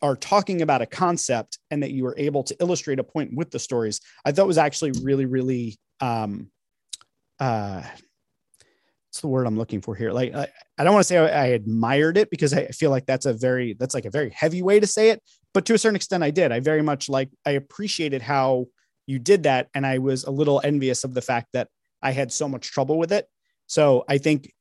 are 0.01 0.15
talking 0.15 0.61
about 0.61 0.81
a 0.81 0.85
concept 0.85 1.59
and 1.69 1.83
that 1.83 1.91
you 1.91 2.03
were 2.03 2.15
able 2.17 2.43
to 2.43 2.55
illustrate 2.59 2.99
a 2.99 3.03
point 3.03 3.35
with 3.35 3.51
the 3.51 3.59
stories, 3.59 4.01
I 4.25 4.31
thought 4.31 4.47
was 4.47 4.57
actually 4.57 4.93
really, 5.03 5.25
really, 5.25 5.77
um, 5.99 6.49
uh, 7.39 7.81
what's 7.81 9.21
the 9.21 9.27
word 9.27 9.45
I'm 9.45 9.57
looking 9.57 9.81
for 9.81 9.95
here? 9.95 10.11
Like, 10.11 10.33
I, 10.33 10.47
I 10.77 10.83
don't 10.83 10.93
want 10.93 11.03
to 11.03 11.07
say 11.07 11.17
I, 11.17 11.43
I, 11.43 11.45
admired 11.47 12.17
it 12.17 12.29
because 12.29 12.53
I 12.53 12.67
feel 12.67 12.89
like 12.89 13.05
that's 13.05 13.25
a 13.25 13.33
very, 13.33 13.73
that's 13.73 13.93
like 13.93 14.05
a 14.05 14.11
very 14.11 14.31
heavy 14.31 14.63
way 14.63 14.79
to 14.79 14.87
say 14.87 15.09
it, 15.09 15.21
but 15.53 15.65
to 15.65 15.73
a 15.73 15.77
certain 15.77 15.95
extent 15.95 16.23
I 16.23 16.31
did. 16.31 16.51
I 16.51 16.59
very 16.59 16.81
much 16.81 17.09
like, 17.09 17.29
I 17.45 17.51
appreciated 17.51 18.21
how 18.21 18.65
you 19.05 19.19
did 19.19 19.43
that. 19.43 19.67
And 19.75 19.85
I 19.85 19.99
was 19.99 20.23
a 20.23 20.31
little 20.31 20.61
envious 20.63 21.03
of 21.03 21.13
the 21.13 21.21
fact 21.21 21.49
that 21.53 21.67
I 22.01 22.11
had 22.11 22.31
so 22.31 22.47
much 22.47 22.71
trouble 22.71 22.97
with 22.97 23.11
it. 23.11 23.27
So 23.67 24.03
I 24.07 24.17
think 24.17 24.51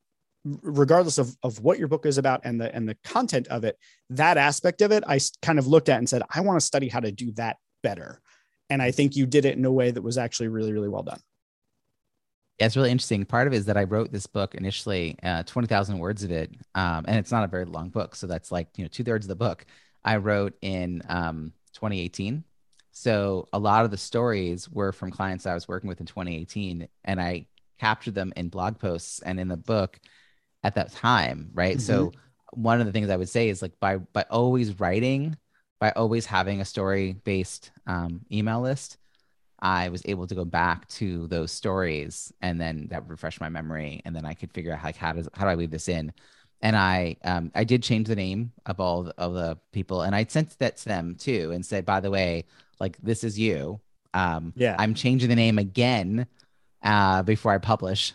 regardless 0.45 1.19
of, 1.19 1.37
of 1.43 1.61
what 1.61 1.79
your 1.79 1.89
book 1.89 2.07
is 2.07 2.19
about 2.19 2.41
and 2.45 2.61
the 2.61 2.75
and 2.75 2.89
the 2.89 2.97
content 3.05 3.47
of 3.49 3.65
it 3.65 3.77
that 4.09 4.39
aspect 4.39 4.81
of 4.81 4.91
it 4.91 5.05
i 5.07 5.21
kind 5.43 5.59
of 5.59 5.67
looked 5.67 5.89
at 5.89 5.99
and 5.99 6.09
said 6.09 6.23
i 6.35 6.41
want 6.41 6.59
to 6.59 6.65
study 6.65 6.89
how 6.89 7.01
to 7.01 7.13
do 7.13 7.31
that 7.33 7.57
better 7.83 8.21
and 8.71 8.81
i 8.81 8.91
think 8.91 9.17
you 9.17 9.27
did 9.27 9.45
it 9.45 9.59
in 9.59 9.65
a 9.67 9.73
way 9.73 9.91
that 9.91 10.03
was 10.03 10.17
actually 10.17 10.49
really 10.49 10.73
really 10.73 10.89
well 10.89 11.03
done 11.03 11.21
yeah, 12.61 12.67
it's 12.67 12.77
really 12.77 12.91
interesting. 12.91 13.25
Part 13.25 13.47
of 13.47 13.55
it 13.55 13.57
is 13.57 13.65
that 13.67 13.79
I 13.79 13.85
wrote 13.85 14.13
this 14.13 14.27
book 14.27 14.55
initially, 14.55 15.17
uh, 15.23 15.45
20,000 15.45 15.99
words 15.99 16.23
of 16.25 16.31
it. 16.31 16.51
Um, 16.75 17.07
and 17.09 17.17
it's 17.17 17.33
not 17.33 17.43
a 17.43 17.47
very 17.47 17.65
long 17.65 17.89
book. 17.89 18.15
So 18.15 18.27
that's 18.27 18.53
like, 18.53 18.69
you 18.77 18.85
know, 18.85 18.89
two 18.89 19.03
thirds 19.03 19.25
of 19.25 19.31
the 19.31 19.35
book 19.35 19.65
I 20.05 20.17
wrote 20.17 20.53
in 20.61 21.01
um, 21.09 21.55
2018. 21.73 22.45
So 22.93 23.49
a 23.55 23.59
lot 23.59 23.87
of 23.87 23.91
the 23.91 23.97
stories 23.97 24.69
were 24.69 24.93
from 24.93 25.11
clients 25.11 25.47
I 25.47 25.55
was 25.55 25.69
working 25.69 25.89
with 25.89 26.01
in 26.01 26.07
2018. 26.07 26.87
And 27.05 27.19
I 27.19 27.47
captured 27.79 28.15
them 28.15 28.31
in 28.37 28.51
blog 28.51 28.79
posts 28.79 29.21
and 29.21 29.41
in 29.41 29.49
the 29.49 29.57
book 29.57 29.99
at 30.63 30.75
that 30.75 30.93
time, 30.93 31.51
right? 31.55 31.77
Mm-hmm. 31.77 31.87
So 31.87 32.13
one 32.53 32.81
of 32.81 32.87
the 32.87 32.93
things 32.93 33.11
I 33.11 33.17
would 33.17 33.29
say 33.29 33.49
is 33.49 33.63
like 33.63 33.79
by 33.81 33.99
by 33.99 34.25
always 34.31 34.79
writing, 34.81 35.37
by 35.79 35.91
always 35.93 36.27
having 36.27 36.61
a 36.61 36.65
story 36.65 37.13
based 37.25 37.71
um, 37.87 38.21
email 38.31 38.61
list, 38.61 38.99
I 39.61 39.89
was 39.89 40.03
able 40.05 40.27
to 40.27 40.35
go 40.35 40.45
back 40.45 40.89
to 40.89 41.27
those 41.29 41.53
stories 41.53 42.33
and 42.41 42.61
then 42.61 42.89
that 42.91 43.09
refreshed 43.09 43.41
my 43.41 43.49
memory, 43.49 44.03
and 44.05 44.15
then 44.15 44.25
I 44.25 44.35
could 44.35 44.53
figure 44.53 44.73
out 44.73 44.85
like 44.85 44.97
how 44.97 45.13
does 45.13 45.29
how 45.35 45.45
do 45.45 45.51
I 45.51 45.55
leave 45.55 45.71
this 45.71 45.89
in. 45.89 46.13
And 46.63 46.77
I 46.77 47.17
um, 47.25 47.51
I 47.55 47.65
did 47.65 47.83
change 47.83 48.09
the 48.09 48.17
name 48.17 48.53
of 48.67 48.81
all 48.81 49.13
of 49.17 49.35
the 49.35 49.59
people, 49.73 50.03
and 50.03 50.15
I 50.15 50.25
sent 50.25 50.59
that 50.59 50.77
to 50.79 50.85
them 50.87 51.15
too, 51.15 51.53
and 51.53 51.65
said, 51.65 51.87
by 51.87 52.01
the 52.01 52.11
way, 52.11 52.45
like 52.79 52.99
this 53.03 53.25
is 53.25 53.39
you. 53.39 53.81
Um, 54.13 54.53
yeah, 54.57 54.77
I'm 54.79 54.93
changing 54.95 55.29
the 55.29 55.37
name 55.37 55.59
again 55.59 56.27
uh, 56.83 57.23
before 57.23 57.53
I 57.53 57.59
publish. 57.59 58.13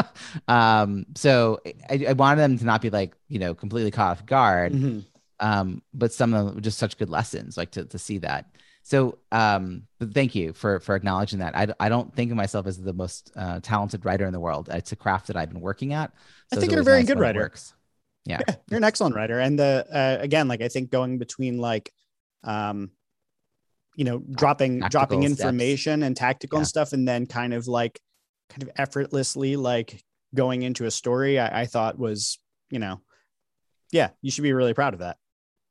um, 0.48 1.06
so 1.14 1.60
I, 1.88 2.06
I, 2.08 2.12
wanted 2.14 2.40
them 2.40 2.58
to 2.58 2.64
not 2.64 2.82
be 2.82 2.90
like, 2.90 3.14
you 3.28 3.38
know, 3.38 3.54
completely 3.54 3.90
caught 3.90 4.10
off 4.10 4.26
guard. 4.26 4.72
Mm-hmm. 4.72 5.00
Um, 5.40 5.82
but 5.94 6.12
some 6.12 6.34
of 6.34 6.46
them 6.46 6.54
were 6.56 6.60
just 6.60 6.78
such 6.78 6.98
good 6.98 7.10
lessons, 7.10 7.56
like 7.56 7.70
to, 7.72 7.84
to 7.84 7.98
see 7.98 8.18
that. 8.18 8.50
So 8.82 9.18
um, 9.30 9.82
thank 10.00 10.34
you 10.34 10.52
for, 10.52 10.80
for 10.80 10.96
acknowledging 10.96 11.40
that. 11.40 11.56
I, 11.56 11.68
I 11.78 11.88
don't 11.88 12.12
think 12.14 12.30
of 12.30 12.36
myself 12.36 12.66
as 12.66 12.80
the 12.80 12.92
most 12.92 13.30
uh, 13.36 13.60
talented 13.62 14.04
writer 14.04 14.26
in 14.26 14.32
the 14.32 14.40
world. 14.40 14.68
It's 14.72 14.92
a 14.92 14.96
craft 14.96 15.28
that 15.28 15.36
I've 15.36 15.50
been 15.50 15.60
working 15.60 15.92
at. 15.92 16.12
So 16.50 16.56
I 16.56 16.60
think 16.60 16.72
you're 16.72 16.80
a 16.80 16.84
very 16.84 17.00
nice 17.00 17.08
good 17.08 17.20
writer. 17.20 17.52
Yeah. 18.24 18.40
yeah. 18.48 18.54
You're 18.70 18.78
an 18.78 18.84
excellent 18.84 19.14
writer. 19.14 19.38
And 19.38 19.58
the, 19.58 19.86
uh, 19.92 20.22
again, 20.22 20.48
like 20.48 20.62
I 20.62 20.68
think 20.68 20.90
going 20.90 21.18
between 21.18 21.58
like, 21.58 21.92
um, 22.44 22.90
you 23.94 24.04
know, 24.04 24.18
dropping, 24.18 24.80
tactical 24.80 25.00
dropping 25.00 25.22
information 25.24 26.00
steps. 26.00 26.06
and 26.06 26.16
tactical 26.16 26.56
yeah. 26.56 26.60
and 26.60 26.68
stuff, 26.68 26.92
and 26.92 27.06
then 27.06 27.26
kind 27.26 27.52
of 27.52 27.68
like 27.68 28.00
kind 28.50 28.62
of 28.62 28.70
effortlessly 28.76 29.56
like 29.56 30.02
going 30.34 30.62
into 30.62 30.84
a 30.84 30.90
story 30.90 31.38
I, 31.38 31.62
I 31.62 31.66
thought 31.66 31.98
was 31.98 32.38
you 32.70 32.78
know 32.78 33.00
yeah 33.92 34.10
you 34.22 34.30
should 34.30 34.42
be 34.42 34.52
really 34.52 34.74
proud 34.74 34.94
of 34.94 35.00
that. 35.00 35.16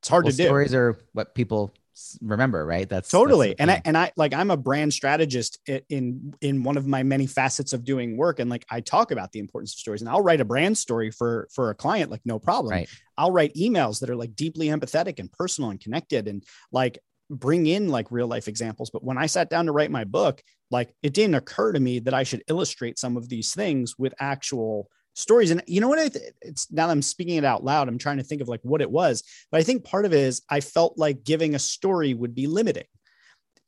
It's 0.01 0.09
hard 0.09 0.25
well, 0.25 0.31
to 0.31 0.37
do. 0.37 0.43
stories 0.43 0.73
are 0.73 0.97
what 1.13 1.33
people 1.35 1.73
remember 2.21 2.65
right? 2.65 2.87
That's 2.87 3.09
totally. 3.09 3.49
that's 3.49 3.59
and 3.59 3.71
i 3.71 3.81
and 3.85 3.97
i 3.97 4.11
like 4.15 4.33
i'm 4.33 4.51
a 4.51 4.57
brand 4.57 4.93
strategist 4.93 5.59
in 5.89 6.33
in 6.41 6.63
one 6.63 6.77
of 6.77 6.85
my 6.85 7.03
many 7.03 7.25
facets 7.25 7.73
of 7.73 7.83
doing 7.83 8.17
work. 8.17 8.39
And 8.39 8.49
like 8.49 8.65
i 8.69 8.79
talk 8.81 9.11
about 9.11 9.31
the 9.31 9.39
importance 9.39 9.73
of 9.73 9.79
stories 9.79 10.01
and 10.01 10.09
i'll 10.09 10.21
write 10.21 10.41
a 10.41 10.45
brand 10.45 10.77
story 10.77 11.11
for 11.11 11.47
for 11.51 11.69
a 11.69 11.75
client 11.75 12.11
like 12.11 12.21
no 12.25 12.39
problem. 12.39 12.71
Right. 12.71 12.89
i'll 13.17 13.31
write 13.31 13.55
emails 13.55 13.99
that 13.99 14.09
are 14.09 14.15
like 14.15 14.35
deeply 14.35 14.67
empathetic 14.67 15.19
and 15.19 15.31
personal 15.31 15.71
and 15.71 15.79
connected. 15.79 16.27
And 16.27 16.43
like 16.71 16.99
bring 17.29 17.65
in 17.65 17.89
like 17.89 18.11
real 18.11 18.27
life 18.27 18.47
examples. 18.47 18.89
But 18.89 19.03
when 19.03 19.17
I 19.17 19.25
sat 19.25 19.49
down 19.49 19.65
to 19.65 19.71
write 19.71 19.91
my 19.91 20.03
book, 20.03 20.41
like 20.71 20.93
it 21.03 21.13
didn't 21.13 21.35
occur 21.35 21.71
to 21.71 21.79
me 21.79 21.99
that 21.99 22.13
I 22.13 22.23
should 22.23 22.43
illustrate 22.47 22.99
some 22.99 23.17
of 23.17 23.29
these 23.29 23.53
things 23.53 23.97
with 23.97 24.13
actual 24.19 24.89
stories. 25.15 25.51
And 25.51 25.63
you 25.67 25.81
know 25.81 25.87
what? 25.87 26.15
It's 26.41 26.71
now 26.71 26.89
I'm 26.89 27.01
speaking 27.01 27.35
it 27.35 27.45
out 27.45 27.63
loud, 27.63 27.87
I'm 27.87 27.97
trying 27.97 28.17
to 28.17 28.23
think 28.23 28.41
of 28.41 28.47
like 28.47 28.61
what 28.63 28.81
it 28.81 28.91
was. 28.91 29.23
But 29.51 29.59
I 29.59 29.63
think 29.63 29.83
part 29.83 30.05
of 30.05 30.13
it 30.13 30.19
is 30.19 30.41
I 30.49 30.59
felt 30.61 30.97
like 30.97 31.23
giving 31.23 31.55
a 31.55 31.59
story 31.59 32.13
would 32.13 32.35
be 32.35 32.47
limiting. 32.47 32.85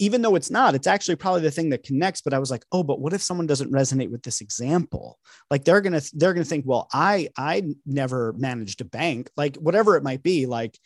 Even 0.01 0.21
though 0.21 0.35
it's 0.35 0.49
not, 0.49 0.75
it's 0.75 0.87
actually 0.87 1.17
probably 1.17 1.41
the 1.41 1.51
thing 1.51 1.71
that 1.71 1.83
connects. 1.83 2.21
But 2.21 2.33
I 2.33 2.39
was 2.39 2.49
like, 2.49 2.63
oh, 2.71 2.83
but 2.83 3.01
what 3.01 3.11
if 3.11 3.21
someone 3.21 3.47
doesn't 3.47 3.73
resonate 3.73 4.09
with 4.09 4.23
this 4.23 4.39
example? 4.39 5.19
Like 5.51 5.65
they're 5.65 5.81
gonna 5.81 6.01
they're 6.13 6.33
gonna 6.33 6.45
think, 6.45 6.65
well, 6.65 6.87
I 6.93 7.29
I 7.37 7.63
never 7.85 8.33
managed 8.37 8.79
a 8.79 8.85
bank, 8.85 9.29
like 9.35 9.57
whatever 9.57 9.97
it 9.97 10.03
might 10.03 10.23
be. 10.23 10.45
Like 10.45 10.79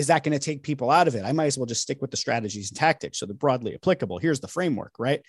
is 0.00 0.06
that 0.06 0.24
going 0.24 0.32
to 0.32 0.38
take 0.38 0.62
people 0.62 0.90
out 0.90 1.08
of 1.08 1.14
it? 1.14 1.26
I 1.26 1.32
might 1.32 1.44
as 1.44 1.58
well 1.58 1.66
just 1.66 1.82
stick 1.82 2.00
with 2.00 2.10
the 2.10 2.16
strategies 2.16 2.70
and 2.70 2.78
tactics. 2.78 3.18
So 3.18 3.26
they're 3.26 3.34
broadly 3.34 3.74
applicable. 3.74 4.16
Here's 4.16 4.40
the 4.40 4.48
framework, 4.48 4.94
right? 4.98 5.20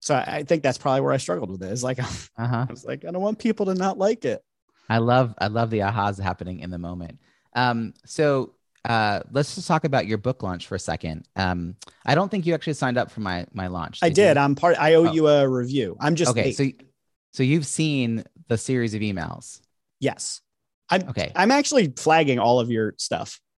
So 0.00 0.16
I 0.16 0.42
think 0.42 0.64
that's 0.64 0.78
probably 0.78 1.02
where 1.02 1.12
I 1.12 1.18
struggled 1.18 1.52
with 1.52 1.62
it. 1.62 1.66
it. 1.66 1.72
Is 1.72 1.84
like 1.84 2.00
uh-huh. 2.00 2.66
I 2.68 2.70
was 2.70 2.84
like, 2.84 3.04
I 3.04 3.12
don't 3.12 3.22
want 3.22 3.38
people 3.38 3.66
to 3.66 3.74
not 3.74 3.98
like 3.98 4.24
it. 4.24 4.42
I 4.88 4.98
love 4.98 5.32
I 5.38 5.46
love 5.46 5.70
the 5.70 5.80
ahas 5.80 6.20
happening 6.20 6.58
in 6.58 6.70
the 6.70 6.78
moment. 6.78 7.20
Um, 7.54 7.94
so 8.04 8.54
uh, 8.84 9.20
let's 9.30 9.54
just 9.54 9.68
talk 9.68 9.84
about 9.84 10.06
your 10.06 10.18
book 10.18 10.42
launch 10.42 10.66
for 10.66 10.74
a 10.74 10.80
second. 10.80 11.26
Um, 11.36 11.76
I 12.04 12.16
don't 12.16 12.30
think 12.30 12.46
you 12.46 12.54
actually 12.54 12.74
signed 12.74 12.98
up 12.98 13.12
for 13.12 13.20
my 13.20 13.46
my 13.52 13.68
launch. 13.68 14.00
Did 14.00 14.06
I 14.06 14.10
did. 14.10 14.36
You? 14.36 14.42
I'm 14.42 14.54
part. 14.56 14.76
I 14.78 14.94
owe 14.94 15.08
oh. 15.08 15.12
you 15.12 15.28
a 15.28 15.48
review. 15.48 15.96
I'm 16.00 16.16
just 16.16 16.32
okay. 16.32 16.46
Late. 16.46 16.56
So 16.56 16.86
so 17.32 17.42
you've 17.44 17.66
seen 17.66 18.24
the 18.48 18.58
series 18.58 18.94
of 18.94 19.02
emails. 19.02 19.60
Yes. 20.00 20.40
I'm 20.88 21.08
okay. 21.08 21.32
I'm 21.34 21.50
actually 21.50 21.92
flagging 21.96 22.38
all 22.38 22.60
of 22.60 22.70
your 22.70 22.94
stuff. 22.98 23.40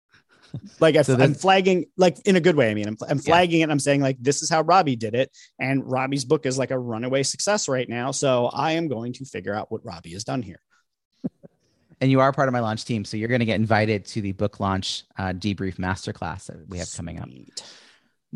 Like 0.80 0.97
I, 0.97 1.02
so 1.02 1.16
I'm 1.16 1.35
flagging, 1.35 1.87
like 1.99 2.16
in 2.25 2.37
a 2.37 2.40
good 2.40 2.56
way. 2.56 2.71
I 2.71 2.75
mean, 2.75 2.88
I'm, 2.88 2.97
I'm 3.06 3.18
flagging 3.18 3.61
yeah. 3.61 3.66
it. 3.66 3.71
I'm 3.71 3.80
saying 3.80 4.00
like 4.00 4.16
this 4.18 4.42
is 4.42 4.49
how 4.49 4.62
Robbie 4.62 4.97
did 4.97 5.14
it, 5.14 5.30
and 5.59 5.83
Robbie's 5.85 6.25
book 6.25 6.47
is 6.47 6.56
like 6.56 6.71
a 6.71 6.78
runaway 6.78 7.25
success 7.25 7.68
right 7.68 7.87
now. 7.87 8.11
So 8.11 8.47
I 8.47 8.73
am 8.73 8.88
going 8.88 9.12
to 9.14 9.26
figure 9.26 9.54
out 9.54 9.71
what 9.71 9.85
Robbie 9.85 10.12
has 10.12 10.25
done 10.25 10.40
here. 10.40 10.61
and 12.00 12.11
you 12.11 12.21
are 12.21 12.33
part 12.33 12.49
of 12.49 12.52
my 12.52 12.61
launch 12.61 12.87
team, 12.87 13.04
so 13.04 13.18
you're 13.18 13.28
going 13.28 13.40
to 13.40 13.47
get 13.47 13.56
invited 13.56 14.06
to 14.06 14.23
the 14.23 14.33
book 14.33 14.59
launch 14.59 15.04
uh, 15.18 15.33
debrief 15.35 15.76
masterclass 15.76 16.47
that 16.47 16.66
we 16.68 16.78
have 16.78 16.88
Sweet. 16.88 16.97
coming 16.97 17.21
up. 17.21 17.28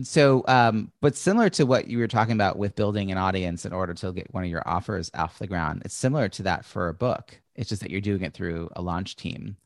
So, 0.02 0.44
um, 0.46 0.92
but 1.00 1.16
similar 1.16 1.50
to 1.50 1.66
what 1.66 1.88
you 1.88 1.98
were 1.98 2.08
talking 2.08 2.32
about 2.32 2.58
with 2.58 2.74
building 2.74 3.10
an 3.10 3.18
audience 3.18 3.64
in 3.64 3.72
order 3.72 3.94
to 3.94 4.12
get 4.12 4.32
one 4.32 4.44
of 4.44 4.50
your 4.50 4.62
offers 4.66 5.10
off 5.14 5.38
the 5.38 5.46
ground, 5.46 5.82
it's 5.84 5.94
similar 5.94 6.28
to 6.30 6.44
that 6.44 6.64
for 6.64 6.88
a 6.88 6.94
book. 6.94 7.40
It's 7.60 7.68
just 7.68 7.82
that 7.82 7.90
you're 7.90 8.00
doing 8.00 8.22
it 8.22 8.32
through 8.32 8.70
a 8.74 8.82
launch 8.82 9.16
team. 9.16 9.56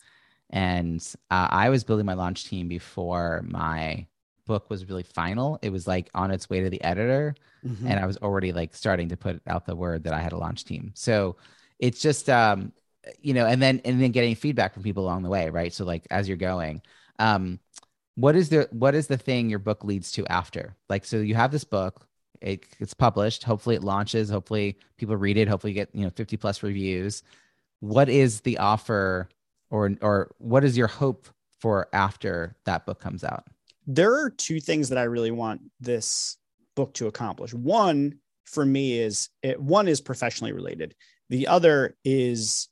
And 0.50 1.00
uh, 1.30 1.48
I 1.48 1.70
was 1.70 1.84
building 1.84 2.04
my 2.04 2.14
launch 2.14 2.44
team 2.44 2.66
before 2.68 3.44
my 3.46 4.06
book 4.46 4.68
was 4.68 4.88
really 4.88 5.04
final. 5.04 5.58
It 5.62 5.70
was 5.70 5.86
like 5.86 6.10
on 6.12 6.32
its 6.32 6.50
way 6.50 6.60
to 6.60 6.68
the 6.68 6.82
editor, 6.82 7.34
mm-hmm. 7.64 7.86
and 7.86 7.98
I 7.98 8.06
was 8.06 8.16
already 8.18 8.52
like 8.52 8.74
starting 8.74 9.08
to 9.08 9.16
put 9.16 9.40
out 9.46 9.64
the 9.64 9.76
word 9.76 10.04
that 10.04 10.12
I 10.12 10.20
had 10.20 10.32
a 10.32 10.36
launch 10.36 10.64
team. 10.64 10.90
So 10.94 11.36
it's 11.78 12.00
just 12.00 12.28
um, 12.28 12.72
you 13.20 13.32
know, 13.32 13.46
and 13.46 13.62
then 13.62 13.80
and 13.84 14.02
then 14.02 14.10
getting 14.10 14.34
feedback 14.34 14.74
from 14.74 14.82
people 14.82 15.04
along 15.04 15.22
the 15.22 15.30
way, 15.30 15.48
right? 15.50 15.72
So 15.72 15.84
like 15.84 16.06
as 16.10 16.28
you're 16.28 16.36
going, 16.36 16.82
um, 17.18 17.58
what 18.16 18.36
is 18.36 18.48
the 18.48 18.68
what 18.72 18.94
is 18.94 19.06
the 19.06 19.16
thing 19.16 19.48
your 19.48 19.60
book 19.60 19.84
leads 19.84 20.12
to 20.12 20.26
after? 20.26 20.76
Like, 20.88 21.04
so 21.04 21.18
you 21.18 21.34
have 21.36 21.52
this 21.52 21.64
book, 21.64 22.06
it, 22.40 22.66
it's 22.78 22.94
published. 22.94 23.44
Hopefully, 23.44 23.76
it 23.76 23.82
launches. 23.82 24.30
Hopefully, 24.30 24.78
people 24.96 25.16
read 25.16 25.36
it. 25.36 25.48
Hopefully, 25.48 25.72
you 25.72 25.76
get 25.76 25.94
you 25.94 26.04
know 26.04 26.10
50 26.10 26.36
plus 26.36 26.62
reviews. 26.62 27.22
What 27.84 28.08
is 28.08 28.40
the 28.40 28.58
offer, 28.58 29.28
or 29.70 29.90
or 30.00 30.34
what 30.38 30.64
is 30.64 30.76
your 30.76 30.86
hope 30.86 31.28
for 31.60 31.88
after 31.92 32.56
that 32.64 32.86
book 32.86 32.98
comes 32.98 33.22
out? 33.22 33.44
There 33.86 34.14
are 34.14 34.30
two 34.30 34.58
things 34.58 34.88
that 34.88 34.98
I 34.98 35.02
really 35.02 35.30
want 35.30 35.60
this 35.80 36.38
book 36.76 36.94
to 36.94 37.08
accomplish. 37.08 37.52
One 37.52 38.18
for 38.46 38.64
me 38.64 38.98
is 38.98 39.28
it, 39.42 39.60
one 39.60 39.86
is 39.86 40.00
professionally 40.00 40.52
related. 40.52 40.94
The 41.28 41.46
other 41.46 41.96
is 42.04 42.68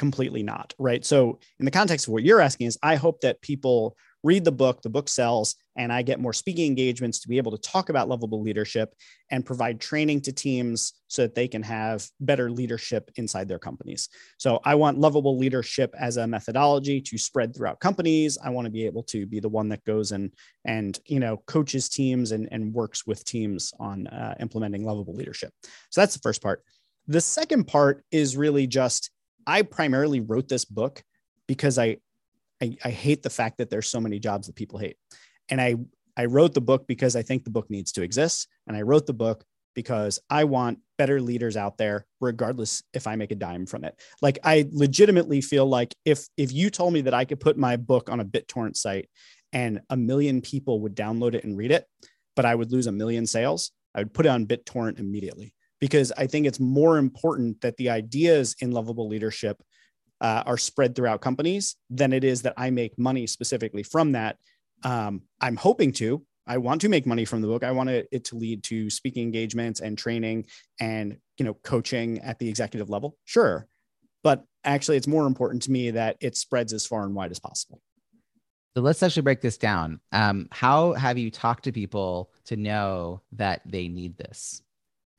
completely 0.00 0.42
not 0.42 0.72
right 0.78 1.04
so 1.04 1.38
in 1.58 1.66
the 1.66 1.70
context 1.70 2.08
of 2.08 2.14
what 2.14 2.22
you're 2.22 2.40
asking 2.40 2.66
is 2.66 2.78
i 2.82 2.96
hope 2.96 3.20
that 3.20 3.42
people 3.42 3.94
read 4.22 4.44
the 4.44 4.52
book 4.52 4.82
the 4.82 4.90
book 4.90 5.08
sells 5.08 5.56
and 5.76 5.92
i 5.92 6.02
get 6.02 6.20
more 6.20 6.32
speaking 6.32 6.66
engagements 6.66 7.20
to 7.20 7.28
be 7.28 7.38
able 7.38 7.52
to 7.52 7.58
talk 7.58 7.88
about 7.88 8.08
lovable 8.08 8.42
leadership 8.42 8.94
and 9.30 9.46
provide 9.46 9.80
training 9.80 10.20
to 10.20 10.32
teams 10.32 10.94
so 11.08 11.22
that 11.22 11.34
they 11.34 11.48
can 11.48 11.62
have 11.62 12.06
better 12.20 12.50
leadership 12.50 13.10
inside 13.16 13.48
their 13.48 13.58
companies. 13.58 14.08
So 14.38 14.60
i 14.64 14.74
want 14.74 14.98
lovable 14.98 15.38
leadership 15.38 15.94
as 15.98 16.16
a 16.16 16.26
methodology 16.26 17.00
to 17.00 17.18
spread 17.18 17.54
throughout 17.54 17.80
companies. 17.80 18.38
I 18.42 18.50
want 18.50 18.66
to 18.66 18.70
be 18.70 18.86
able 18.86 19.02
to 19.04 19.26
be 19.26 19.40
the 19.40 19.48
one 19.48 19.68
that 19.70 19.84
goes 19.84 20.12
and 20.12 20.32
and 20.64 20.98
you 21.06 21.20
know 21.20 21.38
coaches 21.46 21.88
teams 21.88 22.32
and, 22.32 22.48
and 22.50 22.72
works 22.72 23.06
with 23.06 23.24
teams 23.24 23.72
on 23.80 24.06
uh, 24.08 24.34
implementing 24.40 24.84
lovable 24.84 25.14
leadership. 25.14 25.52
So 25.90 26.00
that's 26.00 26.14
the 26.14 26.20
first 26.20 26.42
part. 26.42 26.62
The 27.06 27.20
second 27.20 27.66
part 27.66 28.04
is 28.10 28.36
really 28.36 28.66
just 28.66 29.10
I 29.46 29.62
primarily 29.62 30.20
wrote 30.20 30.48
this 30.48 30.64
book 30.64 31.02
because 31.46 31.78
I, 31.78 31.96
I, 32.62 32.76
I 32.84 32.90
hate 32.90 33.22
the 33.22 33.30
fact 33.30 33.58
that 33.58 33.70
there's 33.70 33.88
so 33.88 34.00
many 34.00 34.18
jobs 34.18 34.46
that 34.46 34.56
people 34.56 34.78
hate. 34.78 34.96
And 35.48 35.60
I 35.60 35.76
I 36.16 36.26
wrote 36.26 36.54
the 36.54 36.60
book 36.60 36.86
because 36.86 37.16
I 37.16 37.22
think 37.22 37.44
the 37.44 37.50
book 37.50 37.70
needs 37.70 37.92
to 37.92 38.02
exist. 38.02 38.48
And 38.66 38.76
I 38.76 38.82
wrote 38.82 39.06
the 39.06 39.14
book 39.14 39.44
because 39.74 40.18
I 40.28 40.44
want 40.44 40.80
better 40.98 41.20
leaders 41.20 41.56
out 41.56 41.78
there, 41.78 42.06
regardless 42.20 42.82
if 42.92 43.06
I 43.06 43.16
make 43.16 43.30
a 43.30 43.36
dime 43.36 43.66
from 43.66 43.84
it. 43.84 43.94
Like 44.20 44.38
I 44.44 44.68
legitimately 44.72 45.40
feel 45.40 45.66
like 45.66 45.94
if 46.04 46.26
if 46.36 46.52
you 46.52 46.70
told 46.70 46.92
me 46.92 47.02
that 47.02 47.14
I 47.14 47.24
could 47.24 47.40
put 47.40 47.56
my 47.56 47.76
book 47.76 48.10
on 48.10 48.20
a 48.20 48.24
BitTorrent 48.24 48.76
site 48.76 49.08
and 49.52 49.80
a 49.90 49.96
million 49.96 50.40
people 50.40 50.80
would 50.80 50.94
download 50.94 51.34
it 51.34 51.44
and 51.44 51.56
read 51.56 51.70
it, 51.70 51.86
but 52.36 52.44
I 52.44 52.54
would 52.54 52.70
lose 52.72 52.86
a 52.86 52.92
million 52.92 53.26
sales, 53.26 53.72
I 53.94 54.00
would 54.00 54.14
put 54.14 54.26
it 54.26 54.30
on 54.30 54.46
BitTorrent 54.46 54.98
immediately 54.98 55.54
because 55.80 56.12
I 56.16 56.26
think 56.26 56.46
it's 56.46 56.60
more 56.60 56.98
important 56.98 57.60
that 57.62 57.76
the 57.76 57.90
ideas 57.90 58.54
in 58.60 58.70
lovable 58.72 59.08
leadership 59.08 59.62
uh, 60.20 60.42
are 60.46 60.58
spread 60.58 60.94
throughout 60.94 61.20
companies 61.20 61.76
than 61.88 62.12
it 62.12 62.24
is 62.24 62.42
that 62.42 62.54
I 62.56 62.70
make 62.70 62.98
money 62.98 63.26
specifically 63.26 63.82
from 63.82 64.12
that. 64.12 64.38
Um, 64.82 65.22
I'm 65.40 65.56
hoping 65.56 65.92
to. 65.94 66.24
I 66.46 66.58
want 66.58 66.80
to 66.80 66.88
make 66.88 67.06
money 67.06 67.24
from 67.24 67.42
the 67.42 67.46
book. 67.46 67.62
I 67.62 67.70
want 67.70 67.90
it 67.90 68.24
to 68.24 68.36
lead 68.36 68.64
to 68.64 68.90
speaking 68.90 69.22
engagements 69.22 69.80
and 69.80 69.96
training 69.96 70.46
and 70.80 71.16
you 71.36 71.44
know 71.44 71.54
coaching 71.54 72.18
at 72.20 72.38
the 72.38 72.48
executive 72.48 72.90
level. 72.90 73.16
Sure, 73.24 73.66
but 74.22 74.44
actually, 74.64 74.96
it's 74.96 75.06
more 75.06 75.26
important 75.26 75.62
to 75.64 75.70
me 75.70 75.92
that 75.92 76.16
it 76.20 76.36
spreads 76.36 76.72
as 76.72 76.86
far 76.86 77.04
and 77.04 77.14
wide 77.14 77.30
as 77.30 77.38
possible. 77.38 77.80
So 78.76 78.82
let's 78.82 79.02
actually 79.02 79.22
break 79.22 79.40
this 79.40 79.58
down. 79.58 80.00
Um, 80.12 80.48
how 80.52 80.92
have 80.92 81.18
you 81.18 81.30
talked 81.30 81.64
to 81.64 81.72
people 81.72 82.30
to 82.46 82.56
know 82.56 83.20
that 83.32 83.62
they 83.66 83.88
need 83.88 84.16
this? 84.16 84.62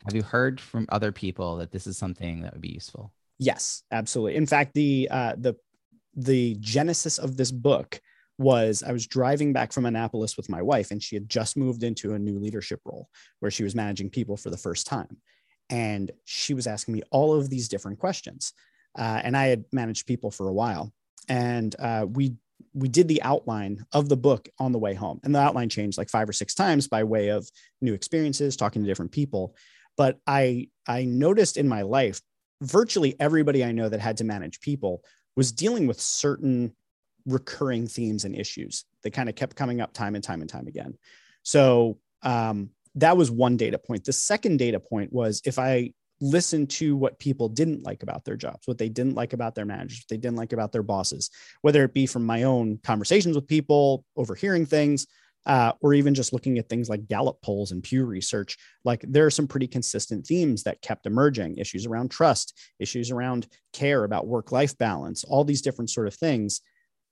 Have 0.05 0.15
you 0.15 0.23
heard 0.23 0.59
from 0.59 0.85
other 0.89 1.11
people 1.11 1.57
that 1.57 1.71
this 1.71 1.85
is 1.85 1.97
something 1.97 2.41
that 2.41 2.53
would 2.53 2.61
be 2.61 2.69
useful? 2.69 3.13
Yes, 3.41 3.81
absolutely. 3.91 4.35
In 4.35 4.45
fact, 4.45 4.75
the 4.75 5.07
uh, 5.09 5.33
the 5.35 5.55
the 6.15 6.55
genesis 6.59 7.17
of 7.17 7.37
this 7.37 7.51
book 7.51 7.99
was 8.37 8.83
I 8.83 8.91
was 8.91 9.07
driving 9.07 9.51
back 9.51 9.73
from 9.73 9.87
Annapolis 9.87 10.37
with 10.37 10.47
my 10.47 10.61
wife, 10.61 10.91
and 10.91 11.01
she 11.01 11.15
had 11.15 11.27
just 11.27 11.57
moved 11.57 11.81
into 11.83 12.13
a 12.13 12.19
new 12.19 12.37
leadership 12.37 12.81
role 12.85 13.09
where 13.39 13.49
she 13.49 13.63
was 13.63 13.73
managing 13.73 14.11
people 14.11 14.37
for 14.37 14.51
the 14.51 14.57
first 14.57 14.85
time, 14.85 15.17
and 15.71 16.11
she 16.25 16.53
was 16.53 16.67
asking 16.67 16.93
me 16.93 17.01
all 17.09 17.33
of 17.33 17.49
these 17.49 17.67
different 17.67 17.97
questions. 17.97 18.53
Uh, 18.95 19.21
and 19.23 19.35
I 19.35 19.47
had 19.47 19.65
managed 19.71 20.05
people 20.05 20.29
for 20.29 20.47
a 20.47 20.53
while, 20.53 20.93
and 21.27 21.75
uh, 21.79 22.05
we 22.07 22.35
we 22.75 22.89
did 22.89 23.07
the 23.07 23.23
outline 23.23 23.83
of 23.91 24.07
the 24.07 24.17
book 24.17 24.49
on 24.59 24.71
the 24.71 24.79
way 24.79 24.93
home, 24.93 25.19
and 25.23 25.33
the 25.33 25.39
outline 25.39 25.69
changed 25.69 25.97
like 25.97 26.11
five 26.11 26.29
or 26.29 26.33
six 26.33 26.53
times 26.53 26.87
by 26.87 27.03
way 27.03 27.29
of 27.29 27.49
new 27.81 27.95
experiences, 27.95 28.55
talking 28.55 28.83
to 28.83 28.87
different 28.87 29.11
people 29.11 29.55
but 29.97 30.19
i 30.25 30.69
i 30.87 31.03
noticed 31.03 31.57
in 31.57 31.67
my 31.67 31.81
life 31.81 32.21
virtually 32.61 33.15
everybody 33.19 33.63
i 33.63 33.71
know 33.71 33.89
that 33.89 33.99
had 33.99 34.17
to 34.17 34.23
manage 34.23 34.61
people 34.61 35.03
was 35.35 35.51
dealing 35.51 35.87
with 35.87 35.99
certain 35.99 36.73
recurring 37.25 37.87
themes 37.87 38.25
and 38.25 38.35
issues 38.35 38.85
that 39.03 39.11
kind 39.11 39.29
of 39.29 39.35
kept 39.35 39.55
coming 39.55 39.81
up 39.81 39.93
time 39.93 40.15
and 40.15 40.23
time 40.23 40.41
and 40.41 40.49
time 40.49 40.67
again. 40.67 40.97
So 41.43 41.99
um, 42.23 42.69
that 42.95 43.17
was 43.17 43.31
one 43.31 43.57
data 43.57 43.77
point. 43.77 44.05
The 44.05 44.13
second 44.13 44.57
data 44.57 44.79
point 44.79 45.11
was 45.13 45.41
if 45.45 45.59
i 45.59 45.93
listened 46.23 46.69
to 46.69 46.95
what 46.95 47.17
people 47.17 47.49
didn't 47.49 47.81
like 47.81 48.03
about 48.03 48.23
their 48.23 48.35
jobs, 48.35 48.67
what 48.67 48.77
they 48.77 48.89
didn't 48.89 49.15
like 49.15 49.33
about 49.33 49.55
their 49.55 49.65
managers, 49.65 50.01
what 50.01 50.07
they 50.07 50.17
didn't 50.17 50.37
like 50.37 50.53
about 50.53 50.71
their 50.71 50.83
bosses, 50.83 51.31
whether 51.61 51.83
it 51.83 51.95
be 51.95 52.05
from 52.05 52.23
my 52.23 52.43
own 52.43 52.77
conversations 52.83 53.35
with 53.35 53.47
people, 53.47 54.05
overhearing 54.15 54.67
things, 54.67 55.07
uh, 55.45 55.73
or 55.81 55.93
even 55.93 56.13
just 56.13 56.33
looking 56.33 56.57
at 56.57 56.69
things 56.69 56.89
like 56.89 57.07
Gallup 57.07 57.41
polls 57.41 57.71
and 57.71 57.83
Pew 57.83 58.05
Research, 58.05 58.57
like 58.83 59.03
there 59.07 59.25
are 59.25 59.31
some 59.31 59.47
pretty 59.47 59.67
consistent 59.67 60.25
themes 60.25 60.63
that 60.63 60.81
kept 60.81 61.05
emerging 61.05 61.57
issues 61.57 61.85
around 61.85 62.11
trust, 62.11 62.59
issues 62.79 63.11
around 63.11 63.47
care, 63.73 64.03
about 64.03 64.27
work 64.27 64.51
life 64.51 64.77
balance, 64.77 65.23
all 65.23 65.43
these 65.43 65.61
different 65.61 65.89
sort 65.89 66.07
of 66.07 66.13
things. 66.13 66.61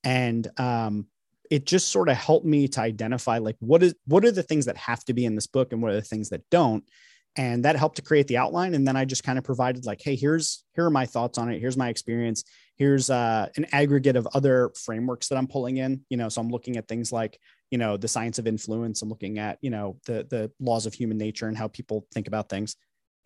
And 0.03 0.47
um, 0.57 1.07
it 1.49 1.65
just 1.65 1.89
sort 1.89 2.09
of 2.09 2.17
helped 2.17 2.45
me 2.45 2.67
to 2.67 2.81
identify 2.81 3.39
like 3.39 3.55
what 3.59 3.81
is 3.81 3.95
what 4.05 4.23
are 4.23 4.31
the 4.31 4.43
things 4.43 4.65
that 4.65 4.77
have 4.77 5.03
to 5.05 5.13
be 5.13 5.25
in 5.25 5.35
this 5.35 5.47
book 5.47 5.73
and 5.73 5.81
what 5.81 5.91
are 5.91 5.95
the 5.95 6.01
things 6.01 6.29
that 6.29 6.47
don't? 6.51 6.83
And 7.35 7.65
that 7.65 7.75
helped 7.75 7.95
to 7.97 8.01
create 8.01 8.27
the 8.27 8.37
outline. 8.37 8.73
And 8.73 8.87
then 8.87 8.95
i 8.95 9.05
just 9.05 9.23
kind 9.23 9.37
of 9.37 9.43
provided 9.43 9.85
like 9.85 10.01
hey 10.01 10.15
here's 10.15 10.63
here 10.75 10.85
are 10.85 10.91
my 10.91 11.05
thoughts 11.05 11.37
on 11.37 11.51
it. 11.51 11.59
Here's 11.59 11.77
my 11.77 11.89
experience. 11.89 12.43
Here's 12.75 13.09
uh, 13.09 13.47
an 13.57 13.65
aggregate 13.71 14.15
of 14.15 14.27
other 14.33 14.71
frameworks 14.75 15.27
that 15.29 15.37
i'm 15.37 15.47
pulling 15.47 15.77
in. 15.77 16.05
You 16.09 16.17
know 16.17 16.29
so 16.29 16.41
i'm 16.41 16.49
looking 16.49 16.77
at 16.77 16.87
things 16.87 17.11
like 17.11 17.39
you 17.71 17.77
know 17.77 17.97
the 17.97 18.07
science 18.07 18.39
of 18.39 18.47
influence 18.47 19.01
i'm 19.01 19.09
looking 19.09 19.37
at 19.37 19.57
you 19.61 19.69
know 19.69 19.97
the 20.05 20.25
the 20.29 20.51
laws 20.59 20.85
of 20.85 20.93
human 20.93 21.17
nature 21.17 21.47
and 21.47 21.57
how 21.57 21.67
people 21.67 22.05
think 22.13 22.27
about 22.27 22.49
things. 22.49 22.75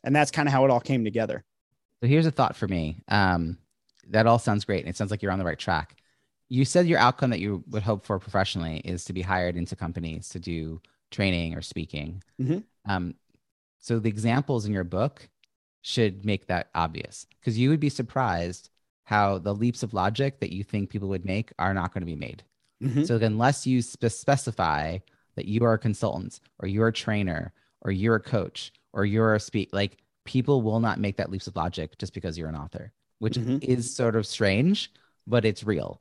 And 0.03 0.15
that's 0.15 0.31
kind 0.31 0.47
of 0.47 0.53
how 0.53 0.65
it 0.65 0.71
all 0.71 0.81
came 0.81 1.03
together. 1.03 1.43
So 2.01 2.07
here's 2.07 2.25
a 2.25 2.31
thought 2.31 2.55
for 2.55 2.67
me. 2.67 2.97
Um, 3.07 3.57
that 4.09 4.27
all 4.27 4.39
sounds 4.39 4.65
great 4.65 4.81
and 4.81 4.89
it 4.89 4.97
sounds 4.97 5.12
like 5.12 5.21
you're 5.21 5.31
on 5.31 5.39
the 5.39 5.45
right 5.45 5.59
track. 5.59 5.95
You 6.50 6.65
said 6.65 6.88
your 6.88 7.00
outcome 7.00 7.29
that 7.29 7.39
you 7.39 7.63
would 7.69 7.83
hope 7.83 8.05
for 8.05 8.19
professionally 8.19 8.79
is 8.83 9.05
to 9.05 9.13
be 9.13 9.21
hired 9.21 9.55
into 9.55 9.75
companies 9.75 10.29
to 10.29 10.39
do 10.39 10.81
training 11.09 11.55
or 11.55 11.62
speaking. 11.62 12.21
Mm-hmm. 12.41 12.59
um, 12.91 13.15
so 13.79 14.00
the 14.00 14.09
examples 14.09 14.65
in 14.65 14.71
your 14.71 14.85
book 14.85 15.27
should 15.81 16.25
make 16.25 16.47
that 16.47 16.69
obvious. 16.73 17.27
Because 17.39 17.57
you 17.57 17.69
would 17.69 17.81
be 17.81 17.89
surprised 17.89 18.69
how 19.03 19.38
the 19.39 19.53
leaps 19.53 19.83
of 19.83 19.93
logic 19.93 20.39
that 20.39 20.53
you 20.53 20.63
think 20.63 20.89
people 20.89 21.09
would 21.09 21.25
make 21.25 21.51
are 21.59 21.73
not 21.73 21.93
going 21.93 22.01
to 22.01 22.05
be 22.05 22.15
made 22.15 22.43
Mm-hmm. 22.83 23.03
So 23.03 23.15
unless 23.15 23.65
you 23.65 23.81
spe- 23.81 24.07
specify 24.07 24.99
that 25.35 25.45
you 25.45 25.63
are 25.63 25.73
a 25.73 25.79
consultant 25.79 26.39
or 26.59 26.67
you're 26.67 26.89
a 26.89 26.93
trainer 26.93 27.53
or 27.81 27.91
you're 27.91 28.15
a 28.15 28.21
coach 28.21 28.71
or 28.93 29.05
you're 29.05 29.35
a 29.35 29.39
speak, 29.39 29.69
like 29.73 29.97
people 30.25 30.61
will 30.61 30.79
not 30.79 30.99
make 30.99 31.17
that 31.17 31.31
leaps 31.31 31.47
of 31.47 31.55
logic 31.55 31.97
just 31.97 32.13
because 32.13 32.37
you're 32.37 32.49
an 32.49 32.55
author, 32.55 32.91
which 33.19 33.35
mm-hmm. 33.35 33.57
is 33.61 33.93
sort 33.93 34.15
of 34.15 34.27
strange, 34.27 34.91
but 35.27 35.45
it's 35.45 35.63
real. 35.63 35.99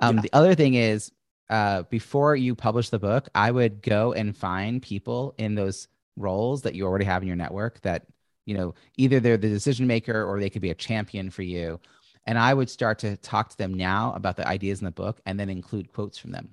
Um, 0.00 0.16
yeah. 0.16 0.22
The 0.22 0.30
other 0.32 0.54
thing 0.54 0.74
is, 0.74 1.12
uh, 1.50 1.82
before 1.84 2.34
you 2.34 2.54
publish 2.54 2.88
the 2.88 2.98
book, 2.98 3.28
I 3.34 3.50
would 3.50 3.82
go 3.82 4.14
and 4.14 4.36
find 4.36 4.80
people 4.80 5.34
in 5.38 5.54
those 5.54 5.88
roles 6.16 6.62
that 6.62 6.74
you 6.74 6.86
already 6.86 7.04
have 7.04 7.22
in 7.22 7.28
your 7.28 7.36
network 7.36 7.80
that 7.82 8.06
you 8.46 8.54
know 8.54 8.74
either 8.96 9.20
they're 9.20 9.36
the 9.36 9.48
decision 9.48 9.86
maker 9.86 10.24
or 10.24 10.40
they 10.40 10.50
could 10.50 10.62
be 10.62 10.70
a 10.70 10.74
champion 10.74 11.30
for 11.30 11.42
you 11.42 11.80
and 12.26 12.38
I 12.38 12.54
would 12.54 12.70
start 12.70 13.00
to 13.00 13.16
talk 13.16 13.50
to 13.50 13.58
them 13.58 13.74
now 13.74 14.12
about 14.14 14.36
the 14.36 14.46
ideas 14.46 14.80
in 14.80 14.84
the 14.84 14.90
book 14.90 15.20
and 15.26 15.38
then 15.38 15.48
include 15.48 15.92
quotes 15.92 16.18
from 16.18 16.32
them. 16.32 16.50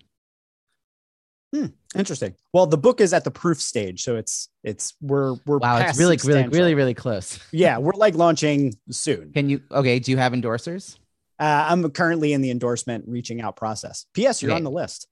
Hmm, 1.55 1.65
interesting. 1.95 2.35
Well, 2.53 2.67
the 2.67 2.77
book 2.77 3.01
is 3.01 3.11
at 3.11 3.23
the 3.23 3.31
proof 3.31 3.59
stage, 3.59 4.03
so 4.03 4.17
it's 4.17 4.49
it's 4.63 4.93
we're 5.01 5.35
we're 5.47 5.57
wow, 5.57 5.77
it's 5.79 5.97
really 5.97 6.17
really 6.23 6.47
really 6.47 6.75
really 6.75 6.93
close. 6.93 7.39
yeah, 7.51 7.79
we're 7.79 7.93
like 7.93 8.13
launching 8.13 8.75
soon. 8.91 9.31
Can 9.33 9.49
you 9.49 9.61
okay? 9.71 9.97
Do 9.97 10.11
you 10.11 10.17
have 10.17 10.33
endorsers? 10.33 10.97
Uh, 11.39 11.67
I'm 11.69 11.89
currently 11.91 12.33
in 12.33 12.41
the 12.41 12.51
endorsement 12.51 13.05
reaching 13.07 13.41
out 13.41 13.55
process. 13.55 14.05
P.S. 14.13 14.41
You're 14.41 14.51
Okay. 14.51 14.57
on 14.57 14.63
the 14.63 14.71
list. 14.71 15.07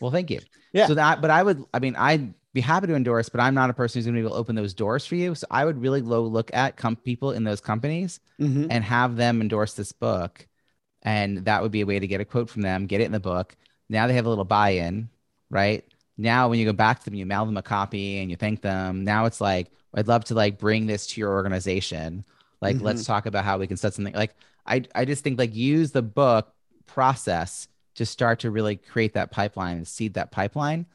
Well, 0.00 0.10
thank 0.10 0.30
you. 0.30 0.40
Yeah. 0.72 0.86
So 0.86 0.94
that, 0.94 1.20
but 1.20 1.30
I 1.30 1.42
would, 1.42 1.64
I 1.74 1.80
mean, 1.80 1.96
I'd 1.96 2.32
be 2.54 2.60
happy 2.60 2.86
to 2.86 2.94
endorse, 2.94 3.28
but 3.28 3.40
I'm 3.40 3.54
not 3.54 3.70
a 3.70 3.74
person 3.74 3.98
who's 3.98 4.06
going 4.06 4.14
to 4.16 4.20
be 4.22 4.26
able 4.26 4.34
to 4.36 4.40
open 4.40 4.56
those 4.56 4.74
doors 4.74 5.04
for 5.04 5.14
you. 5.16 5.34
So 5.34 5.46
I 5.50 5.64
would 5.64 5.80
really 5.80 6.00
low 6.00 6.22
look 6.24 6.50
at 6.54 6.76
com- 6.76 6.96
people 6.96 7.32
in 7.32 7.44
those 7.44 7.60
companies 7.60 8.20
Mhm. 8.40 8.68
and 8.70 8.82
have 8.84 9.16
them 9.16 9.40
endorse 9.40 9.74
this 9.74 9.92
book. 9.92 10.46
And 11.02 11.38
that 11.44 11.62
would 11.62 11.70
be 11.72 11.82
a 11.82 11.86
way 11.86 11.98
to 11.98 12.06
get 12.06 12.20
a 12.20 12.24
quote 12.24 12.48
from 12.50 12.62
them, 12.62 12.86
get 12.86 13.00
it 13.00 13.04
in 13.04 13.12
the 13.12 13.20
book. 13.20 13.54
Now 13.88 14.06
they 14.06 14.14
have 14.14 14.26
a 14.26 14.28
little 14.28 14.44
buy 14.44 14.70
in, 14.70 15.08
right? 15.50 15.84
Now, 16.16 16.48
when 16.48 16.58
you 16.58 16.64
go 16.64 16.72
back 16.72 16.98
to 17.00 17.04
them, 17.04 17.14
you 17.14 17.26
mail 17.26 17.46
them 17.46 17.56
a 17.56 17.62
copy 17.62 18.18
and 18.18 18.30
you 18.30 18.36
thank 18.36 18.62
them. 18.62 19.04
Now 19.04 19.26
it's 19.26 19.40
like, 19.40 19.70
I'd 19.94 20.08
love 20.08 20.24
to 20.26 20.34
like 20.34 20.58
bring 20.58 20.86
this 20.86 21.06
to 21.08 21.20
your 21.20 21.30
organization. 21.32 22.24
Like, 22.60 22.76
Mhm. 22.76 22.82
let's 22.82 23.04
talk 23.04 23.26
about 23.26 23.44
how 23.44 23.58
we 23.58 23.66
can 23.68 23.76
set 23.76 23.94
something. 23.94 24.14
Like, 24.14 24.34
I, 24.66 24.82
I 24.94 25.04
just 25.04 25.22
think 25.22 25.38
like 25.38 25.54
use 25.54 25.92
the 25.92 26.02
book 26.02 26.52
process 26.86 27.68
to 27.94 28.04
start 28.06 28.40
to 28.40 28.50
really 28.50 28.76
create 28.76 29.14
that 29.14 29.30
pipeline 29.30 29.76
and 29.76 29.86
seed 29.86 30.14
that 30.14 30.30
pipeline. 30.32 30.86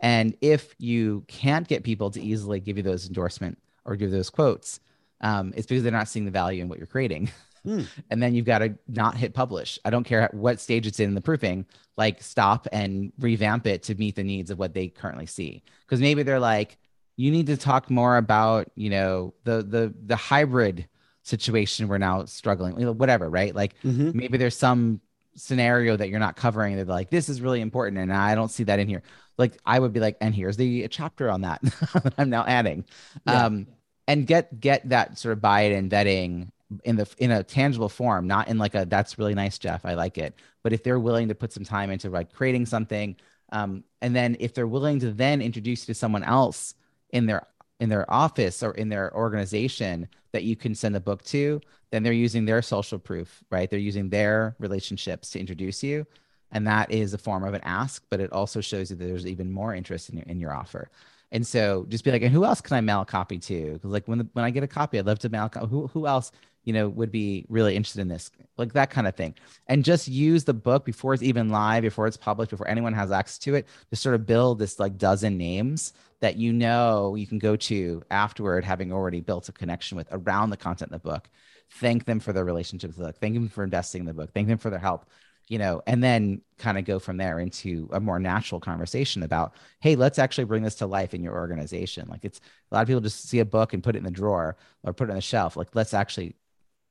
And 0.00 0.34
if 0.40 0.74
you 0.78 1.24
can't 1.28 1.68
get 1.68 1.84
people 1.84 2.10
to 2.10 2.20
easily 2.20 2.60
give 2.60 2.76
you 2.76 2.82
those 2.82 3.06
endorsement 3.06 3.58
or 3.84 3.96
give 3.96 4.10
those 4.10 4.30
quotes, 4.30 4.80
um, 5.20 5.52
it's 5.56 5.66
because 5.66 5.82
they're 5.82 5.92
not 5.92 6.08
seeing 6.08 6.24
the 6.24 6.30
value 6.30 6.62
in 6.62 6.68
what 6.68 6.78
you're 6.78 6.86
creating. 6.86 7.30
Hmm. 7.64 7.82
and 8.10 8.22
then 8.22 8.34
you've 8.34 8.46
got 8.46 8.60
to 8.60 8.74
not 8.88 9.16
hit 9.16 9.34
publish. 9.34 9.78
I 9.84 9.90
don't 9.90 10.04
care 10.04 10.30
what 10.32 10.60
stage 10.60 10.86
it's 10.86 11.00
in 11.00 11.14
the 11.14 11.20
proofing, 11.20 11.66
like 11.98 12.22
stop 12.22 12.66
and 12.72 13.12
revamp 13.18 13.66
it 13.66 13.82
to 13.84 13.94
meet 13.94 14.16
the 14.16 14.24
needs 14.24 14.50
of 14.50 14.58
what 14.58 14.72
they 14.72 14.88
currently 14.88 15.26
see. 15.26 15.62
Because 15.86 16.00
maybe 16.00 16.22
they're 16.22 16.40
like, 16.40 16.78
you 17.16 17.30
need 17.30 17.48
to 17.48 17.58
talk 17.58 17.90
more 17.90 18.16
about, 18.16 18.70
you 18.76 18.88
know, 18.88 19.34
the 19.44 19.62
the 19.62 19.92
the 20.06 20.16
hybrid 20.16 20.88
situation 21.22 21.86
we're 21.86 21.98
now 21.98 22.24
struggling, 22.24 22.78
you 22.80 22.86
know, 22.86 22.92
whatever, 22.92 23.28
right? 23.28 23.54
Like 23.54 23.74
Mhm. 23.84 24.14
maybe 24.14 24.38
there's 24.38 24.56
some 24.56 25.02
scenario 25.40 25.96
that 25.96 26.08
you're 26.08 26.20
not 26.20 26.36
covering. 26.36 26.76
They're 26.76 26.84
like, 26.84 27.10
this 27.10 27.28
is 27.28 27.40
really 27.40 27.60
important, 27.60 27.98
and 27.98 28.12
I 28.12 28.34
don't 28.34 28.50
see 28.50 28.64
that 28.64 28.78
in 28.78 28.88
here. 28.88 29.02
Like 29.38 29.58
I 29.64 29.78
would 29.78 29.92
be 29.92 30.00
like, 30.00 30.16
and 30.20 30.34
here's 30.34 30.56
the 30.56 30.86
chapter 30.88 31.30
on 31.30 31.40
that 31.42 31.60
that 31.62 32.14
I'm 32.18 32.30
now 32.30 32.44
adding, 32.46 32.84
Yeah. 33.26 33.46
um, 33.46 33.66
and 34.06 34.26
get 34.26 34.60
get 34.60 34.88
that 34.90 35.18
sort 35.18 35.32
of 35.32 35.40
buy-in 35.40 35.72
and 35.72 35.90
vetting 35.90 36.50
in 36.84 36.96
the 36.96 37.08
in 37.18 37.30
a 37.30 37.42
tangible 37.42 37.88
form, 37.88 38.26
not 38.26 38.48
in 38.48 38.58
like 38.58 38.74
a 38.74 38.84
that's 38.84 39.18
really 39.18 39.34
nice, 39.34 39.58
Jeff, 39.58 39.84
I 39.84 39.94
like 39.94 40.18
it. 40.18 40.34
But 40.62 40.72
if 40.72 40.82
they're 40.84 41.00
willing 41.00 41.28
to 41.28 41.34
put 41.34 41.52
some 41.52 41.64
time 41.64 41.90
into 41.90 42.10
like 42.10 42.32
creating 42.32 42.66
something, 42.66 43.16
um, 43.52 43.82
and 44.02 44.14
then 44.14 44.36
if 44.40 44.52
they're 44.54 44.66
willing 44.66 45.00
to 45.00 45.12
then 45.12 45.40
introduce 45.40 45.82
you 45.88 45.94
to 45.94 45.98
someone 45.98 46.22
else 46.22 46.74
in 47.10 47.26
their 47.26 47.46
in 47.80 47.88
their 47.88 48.10
office 48.12 48.62
or 48.62 48.72
in 48.72 48.88
their 48.88 49.14
organization 49.16 50.06
that 50.32 50.44
you 50.44 50.54
can 50.54 50.74
send 50.74 50.94
the 50.94 51.00
book 51.00 51.24
to, 51.24 51.60
then 51.90 52.02
they're 52.02 52.12
using 52.12 52.44
their 52.44 52.62
social 52.62 52.98
proof, 52.98 53.42
right? 53.50 53.68
They're 53.68 53.78
using 53.78 54.08
their 54.08 54.54
relationships 54.58 55.30
to 55.30 55.40
introduce 55.40 55.82
you. 55.82 56.06
And 56.52 56.66
that 56.66 56.90
is 56.90 57.14
a 57.14 57.18
form 57.18 57.44
of 57.44 57.54
an 57.54 57.62
ask, 57.64 58.04
but 58.10 58.20
it 58.20 58.32
also 58.32 58.60
shows 58.60 58.90
you 58.90 58.96
that 58.96 59.04
there's 59.04 59.26
even 59.26 59.50
more 59.50 59.74
interest 59.74 60.10
in 60.10 60.18
your, 60.18 60.26
in 60.26 60.40
your 60.40 60.54
offer. 60.54 60.90
And 61.32 61.46
so 61.46 61.86
just 61.88 62.04
be 62.04 62.10
like, 62.10 62.22
and 62.22 62.32
who 62.32 62.44
else 62.44 62.60
can 62.60 62.76
I 62.76 62.80
mail 62.80 63.02
a 63.02 63.06
copy 63.06 63.38
to? 63.38 63.72
Because 63.74 63.90
like 63.90 64.06
when 64.08 64.18
the, 64.18 64.28
when 64.32 64.44
I 64.44 64.50
get 64.50 64.64
a 64.64 64.68
copy, 64.68 64.98
I'd 64.98 65.06
love 65.06 65.20
to 65.20 65.28
mail 65.28 65.50
a 65.54 65.66
who 65.66 65.86
who 65.86 66.06
else 66.06 66.32
you 66.64 66.72
know 66.72 66.88
would 66.88 67.12
be 67.12 67.46
really 67.48 67.76
interested 67.76 68.00
in 68.00 68.08
this, 68.08 68.32
like 68.56 68.72
that 68.72 68.90
kind 68.90 69.06
of 69.06 69.14
thing. 69.14 69.34
And 69.68 69.84
just 69.84 70.08
use 70.08 70.42
the 70.42 70.52
book 70.52 70.84
before 70.84 71.14
it's 71.14 71.22
even 71.22 71.48
live, 71.48 71.82
before 71.82 72.08
it's 72.08 72.16
published, 72.16 72.50
before 72.50 72.68
anyone 72.68 72.92
has 72.94 73.12
access 73.12 73.38
to 73.38 73.54
it, 73.54 73.68
to 73.90 73.96
sort 73.96 74.16
of 74.16 74.26
build 74.26 74.58
this 74.58 74.80
like 74.80 74.98
dozen 74.98 75.38
names 75.38 75.92
that 76.20 76.36
you 76.36 76.52
know 76.52 77.14
you 77.14 77.26
can 77.26 77.38
go 77.38 77.56
to 77.56 78.02
afterward, 78.10 78.64
having 78.64 78.92
already 78.92 79.20
built 79.20 79.48
a 79.48 79.52
connection 79.52 79.96
with 79.96 80.08
around 80.12 80.50
the 80.50 80.56
content 80.56 80.90
in 80.90 80.94
the 80.94 80.98
book. 80.98 81.28
Thank 81.74 82.04
them 82.04 82.20
for 82.20 82.32
their 82.32 82.44
relationship 82.44 82.88
with 82.88 82.96
the 82.96 83.04
book. 83.04 83.16
Thank 83.16 83.34
them 83.34 83.48
for 83.48 83.64
investing 83.64 84.00
in 84.00 84.06
the 84.06 84.14
book. 84.14 84.30
Thank 84.34 84.48
them 84.48 84.58
for 84.58 84.70
their 84.70 84.78
help 84.78 85.06
you 85.50 85.58
know, 85.58 85.82
and 85.84 86.02
then 86.02 86.40
kind 86.58 86.78
of 86.78 86.84
go 86.84 87.00
from 87.00 87.16
there 87.16 87.40
into 87.40 87.88
a 87.92 87.98
more 87.98 88.20
natural 88.20 88.60
conversation 88.60 89.24
about, 89.24 89.52
hey, 89.80 89.96
let's 89.96 90.20
actually 90.20 90.44
bring 90.44 90.62
this 90.62 90.76
to 90.76 90.86
life 90.86 91.12
in 91.12 91.24
your 91.24 91.34
organization. 91.34 92.06
Like 92.08 92.24
it's 92.24 92.40
a 92.70 92.74
lot 92.76 92.82
of 92.82 92.86
people 92.86 93.00
just 93.00 93.28
see 93.28 93.40
a 93.40 93.44
book 93.44 93.74
and 93.74 93.82
put 93.82 93.96
it 93.96 93.98
in 93.98 94.04
the 94.04 94.12
drawer 94.12 94.56
or 94.84 94.92
put 94.92 95.08
it 95.08 95.10
on 95.10 95.16
the 95.16 95.20
shelf. 95.20 95.56
Like 95.56 95.74
let's 95.74 95.92
actually 95.92 96.36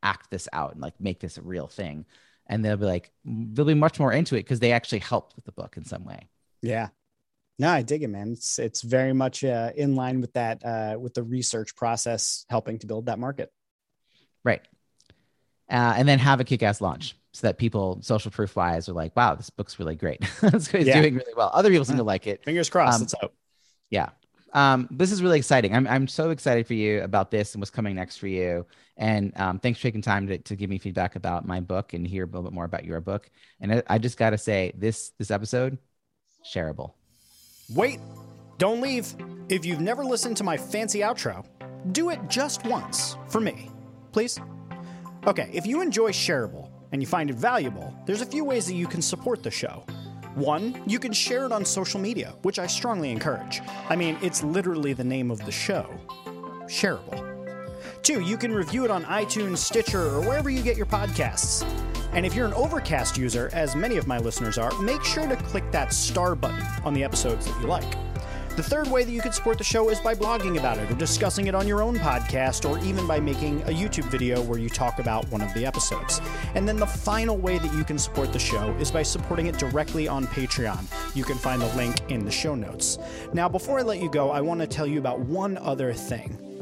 act 0.03 0.29
this 0.29 0.49
out 0.51 0.73
and 0.73 0.81
like 0.81 0.99
make 0.99 1.21
this 1.21 1.37
a 1.37 1.41
real 1.41 1.67
thing. 1.67 2.05
And 2.47 2.63
they'll 2.63 2.75
be 2.75 2.85
like, 2.85 3.11
they'll 3.23 3.63
be 3.63 3.75
much 3.75 3.97
more 3.97 4.11
into 4.11 4.35
it 4.35 4.43
because 4.43 4.59
they 4.59 4.73
actually 4.73 4.99
helped 4.99 5.37
with 5.37 5.45
the 5.45 5.53
book 5.53 5.77
in 5.77 5.85
some 5.85 6.03
way. 6.03 6.27
Yeah. 6.61 6.89
No, 7.59 7.69
I 7.69 7.81
dig 7.81 8.03
it, 8.03 8.07
man. 8.07 8.31
It's 8.31 8.57
it's 8.57 8.81
very 8.81 9.11
much 9.13 9.43
uh, 9.43 9.71
in 9.75 9.95
line 9.95 10.21
with 10.21 10.31
that 10.33 10.63
uh, 10.65 10.97
with 10.97 11.13
the 11.13 11.23
research 11.23 11.75
process, 11.75 12.45
helping 12.49 12.79
to 12.79 12.87
build 12.87 13.07
that 13.07 13.19
market. 13.19 13.51
Right. 14.45 14.61
Uh, 15.69 15.93
and 15.97 16.07
then 16.07 16.17
have 16.19 16.39
a 16.39 16.43
kick-ass 16.43 16.81
launch 16.81 17.15
so 17.33 17.45
that 17.45 17.57
people 17.59 17.99
social 18.01 18.31
proof 18.31 18.55
wise 18.55 18.89
are 18.89 18.93
like, 18.93 19.15
wow, 19.15 19.35
this 19.35 19.49
book's 19.51 19.77
really 19.77 19.95
great. 19.95 20.19
it's 20.41 20.73
Yeah. 20.73 21.01
doing 21.01 21.15
really 21.15 21.33
well. 21.35 21.51
Other 21.53 21.69
people 21.69 21.85
seem 21.85 21.97
to 21.97 22.03
like 22.03 22.25
it. 22.25 22.43
Fingers 22.43 22.69
crossed. 22.69 22.95
Um, 22.95 23.01
let's 23.01 23.15
hope. 23.21 23.33
yeah 23.89 24.09
um 24.53 24.87
this 24.89 25.11
is 25.11 25.21
really 25.21 25.37
exciting 25.37 25.75
i'm 25.75 25.85
i'm 25.85 26.07
so 26.07 26.31
excited 26.31 26.65
for 26.65 26.73
you 26.73 27.03
about 27.03 27.29
this 27.29 27.53
and 27.53 27.61
what's 27.61 27.69
coming 27.69 27.93
next 27.95 28.17
for 28.17 28.25
you 28.25 28.65
and 28.97 29.31
um 29.39 29.59
thanks 29.59 29.77
for 29.77 29.83
taking 29.83 30.01
time 30.01 30.25
to, 30.25 30.39
to 30.39 30.55
give 30.55 30.71
me 30.71 30.79
feedback 30.79 31.15
about 31.15 31.45
my 31.45 31.59
book 31.59 31.93
and 31.93 32.07
hear 32.07 32.23
a 32.23 32.25
little 32.25 32.41
bit 32.41 32.51
more 32.51 32.65
about 32.65 32.83
your 32.83 32.99
book 32.99 33.29
and 33.61 33.71
i, 33.71 33.83
I 33.85 33.99
just 33.99 34.17
got 34.17 34.31
to 34.31 34.39
say 34.39 34.71
this 34.75 35.11
this 35.19 35.29
episode 35.29 35.77
shareable 36.51 36.93
Wait, 37.73 37.99
don't 38.57 38.81
leave. 38.81 39.15
If 39.47 39.63
you've 39.63 39.79
never 39.79 40.03
listened 40.03 40.37
to 40.37 40.43
my 40.43 40.57
fancy 40.57 40.99
outro, 40.99 41.45
do 41.91 42.09
it 42.09 42.19
just 42.27 42.65
once 42.65 43.15
for 43.27 43.39
me, 43.39 43.69
please. 44.11 44.39
Okay, 45.27 45.49
if 45.53 45.67
you 45.67 45.81
enjoy 45.81 46.11
Shareable 46.11 46.69
and 46.91 47.01
you 47.01 47.07
find 47.07 47.29
it 47.29 47.35
valuable, 47.35 47.93
there's 48.07 48.21
a 48.21 48.25
few 48.25 48.43
ways 48.43 48.65
that 48.65 48.73
you 48.73 48.87
can 48.87 49.03
support 49.03 49.43
the 49.43 49.51
show. 49.51 49.83
One, 50.33 50.81
you 50.87 50.97
can 50.97 51.13
share 51.13 51.45
it 51.45 51.51
on 51.51 51.63
social 51.63 51.99
media, 51.99 52.33
which 52.41 52.57
I 52.57 52.65
strongly 52.65 53.11
encourage. 53.11 53.61
I 53.87 53.95
mean, 53.95 54.17
it's 54.21 54.43
literally 54.43 54.93
the 54.93 55.03
name 55.03 55.29
of 55.29 55.43
the 55.45 55.51
show 55.51 55.87
Shareable. 56.65 57.25
Two, 58.01 58.21
you 58.21 58.37
can 58.37 58.51
review 58.51 58.83
it 58.83 58.91
on 58.91 59.03
iTunes, 59.05 59.57
Stitcher, 59.57 60.01
or 60.01 60.21
wherever 60.21 60.49
you 60.49 60.63
get 60.63 60.75
your 60.77 60.85
podcasts. 60.85 61.63
And 62.13 62.25
if 62.25 62.33
you're 62.33 62.47
an 62.47 62.53
Overcast 62.53 63.17
user, 63.17 63.49
as 63.53 63.75
many 63.75 63.97
of 63.97 64.07
my 64.07 64.17
listeners 64.17 64.57
are, 64.57 64.71
make 64.81 65.03
sure 65.03 65.27
to 65.27 65.35
click 65.35 65.69
that 65.71 65.93
star 65.93 66.35
button 66.35 66.65
on 66.83 66.93
the 66.93 67.03
episodes 67.03 67.45
that 67.45 67.61
you 67.61 67.67
like. 67.67 67.95
The 68.55 68.63
third 68.63 68.91
way 68.91 69.05
that 69.05 69.11
you 69.11 69.21
can 69.21 69.31
support 69.31 69.57
the 69.57 69.63
show 69.63 69.89
is 69.89 70.01
by 70.01 70.15
blogging 70.15 70.59
about 70.59 70.77
it 70.79 70.91
or 70.91 70.95
discussing 70.95 71.47
it 71.47 71.55
on 71.55 71.65
your 71.65 71.81
own 71.81 71.95
podcast 71.95 72.69
or 72.69 72.77
even 72.83 73.07
by 73.07 73.17
making 73.17 73.61
a 73.61 73.67
YouTube 73.67 74.03
video 74.11 74.41
where 74.41 74.59
you 74.59 74.67
talk 74.67 74.99
about 74.99 75.29
one 75.31 75.39
of 75.39 75.53
the 75.53 75.65
episodes. 75.65 76.19
And 76.55 76.67
then 76.67 76.75
the 76.75 76.85
final 76.85 77.37
way 77.37 77.57
that 77.57 77.73
you 77.73 77.85
can 77.85 77.97
support 77.97 78.33
the 78.33 78.39
show 78.39 78.75
is 78.79 78.91
by 78.91 79.03
supporting 79.03 79.45
it 79.45 79.57
directly 79.57 80.09
on 80.09 80.27
Patreon. 80.27 80.83
You 81.15 81.23
can 81.23 81.37
find 81.37 81.61
the 81.61 81.73
link 81.75 82.01
in 82.09 82.25
the 82.25 82.31
show 82.31 82.53
notes. 82.53 82.97
Now, 83.33 83.47
before 83.47 83.79
I 83.79 83.83
let 83.83 84.01
you 84.01 84.09
go, 84.09 84.29
I 84.31 84.41
want 84.41 84.59
to 84.59 84.67
tell 84.67 84.85
you 84.85 84.99
about 84.99 85.19
one 85.19 85.57
other 85.57 85.93
thing. 85.93 86.48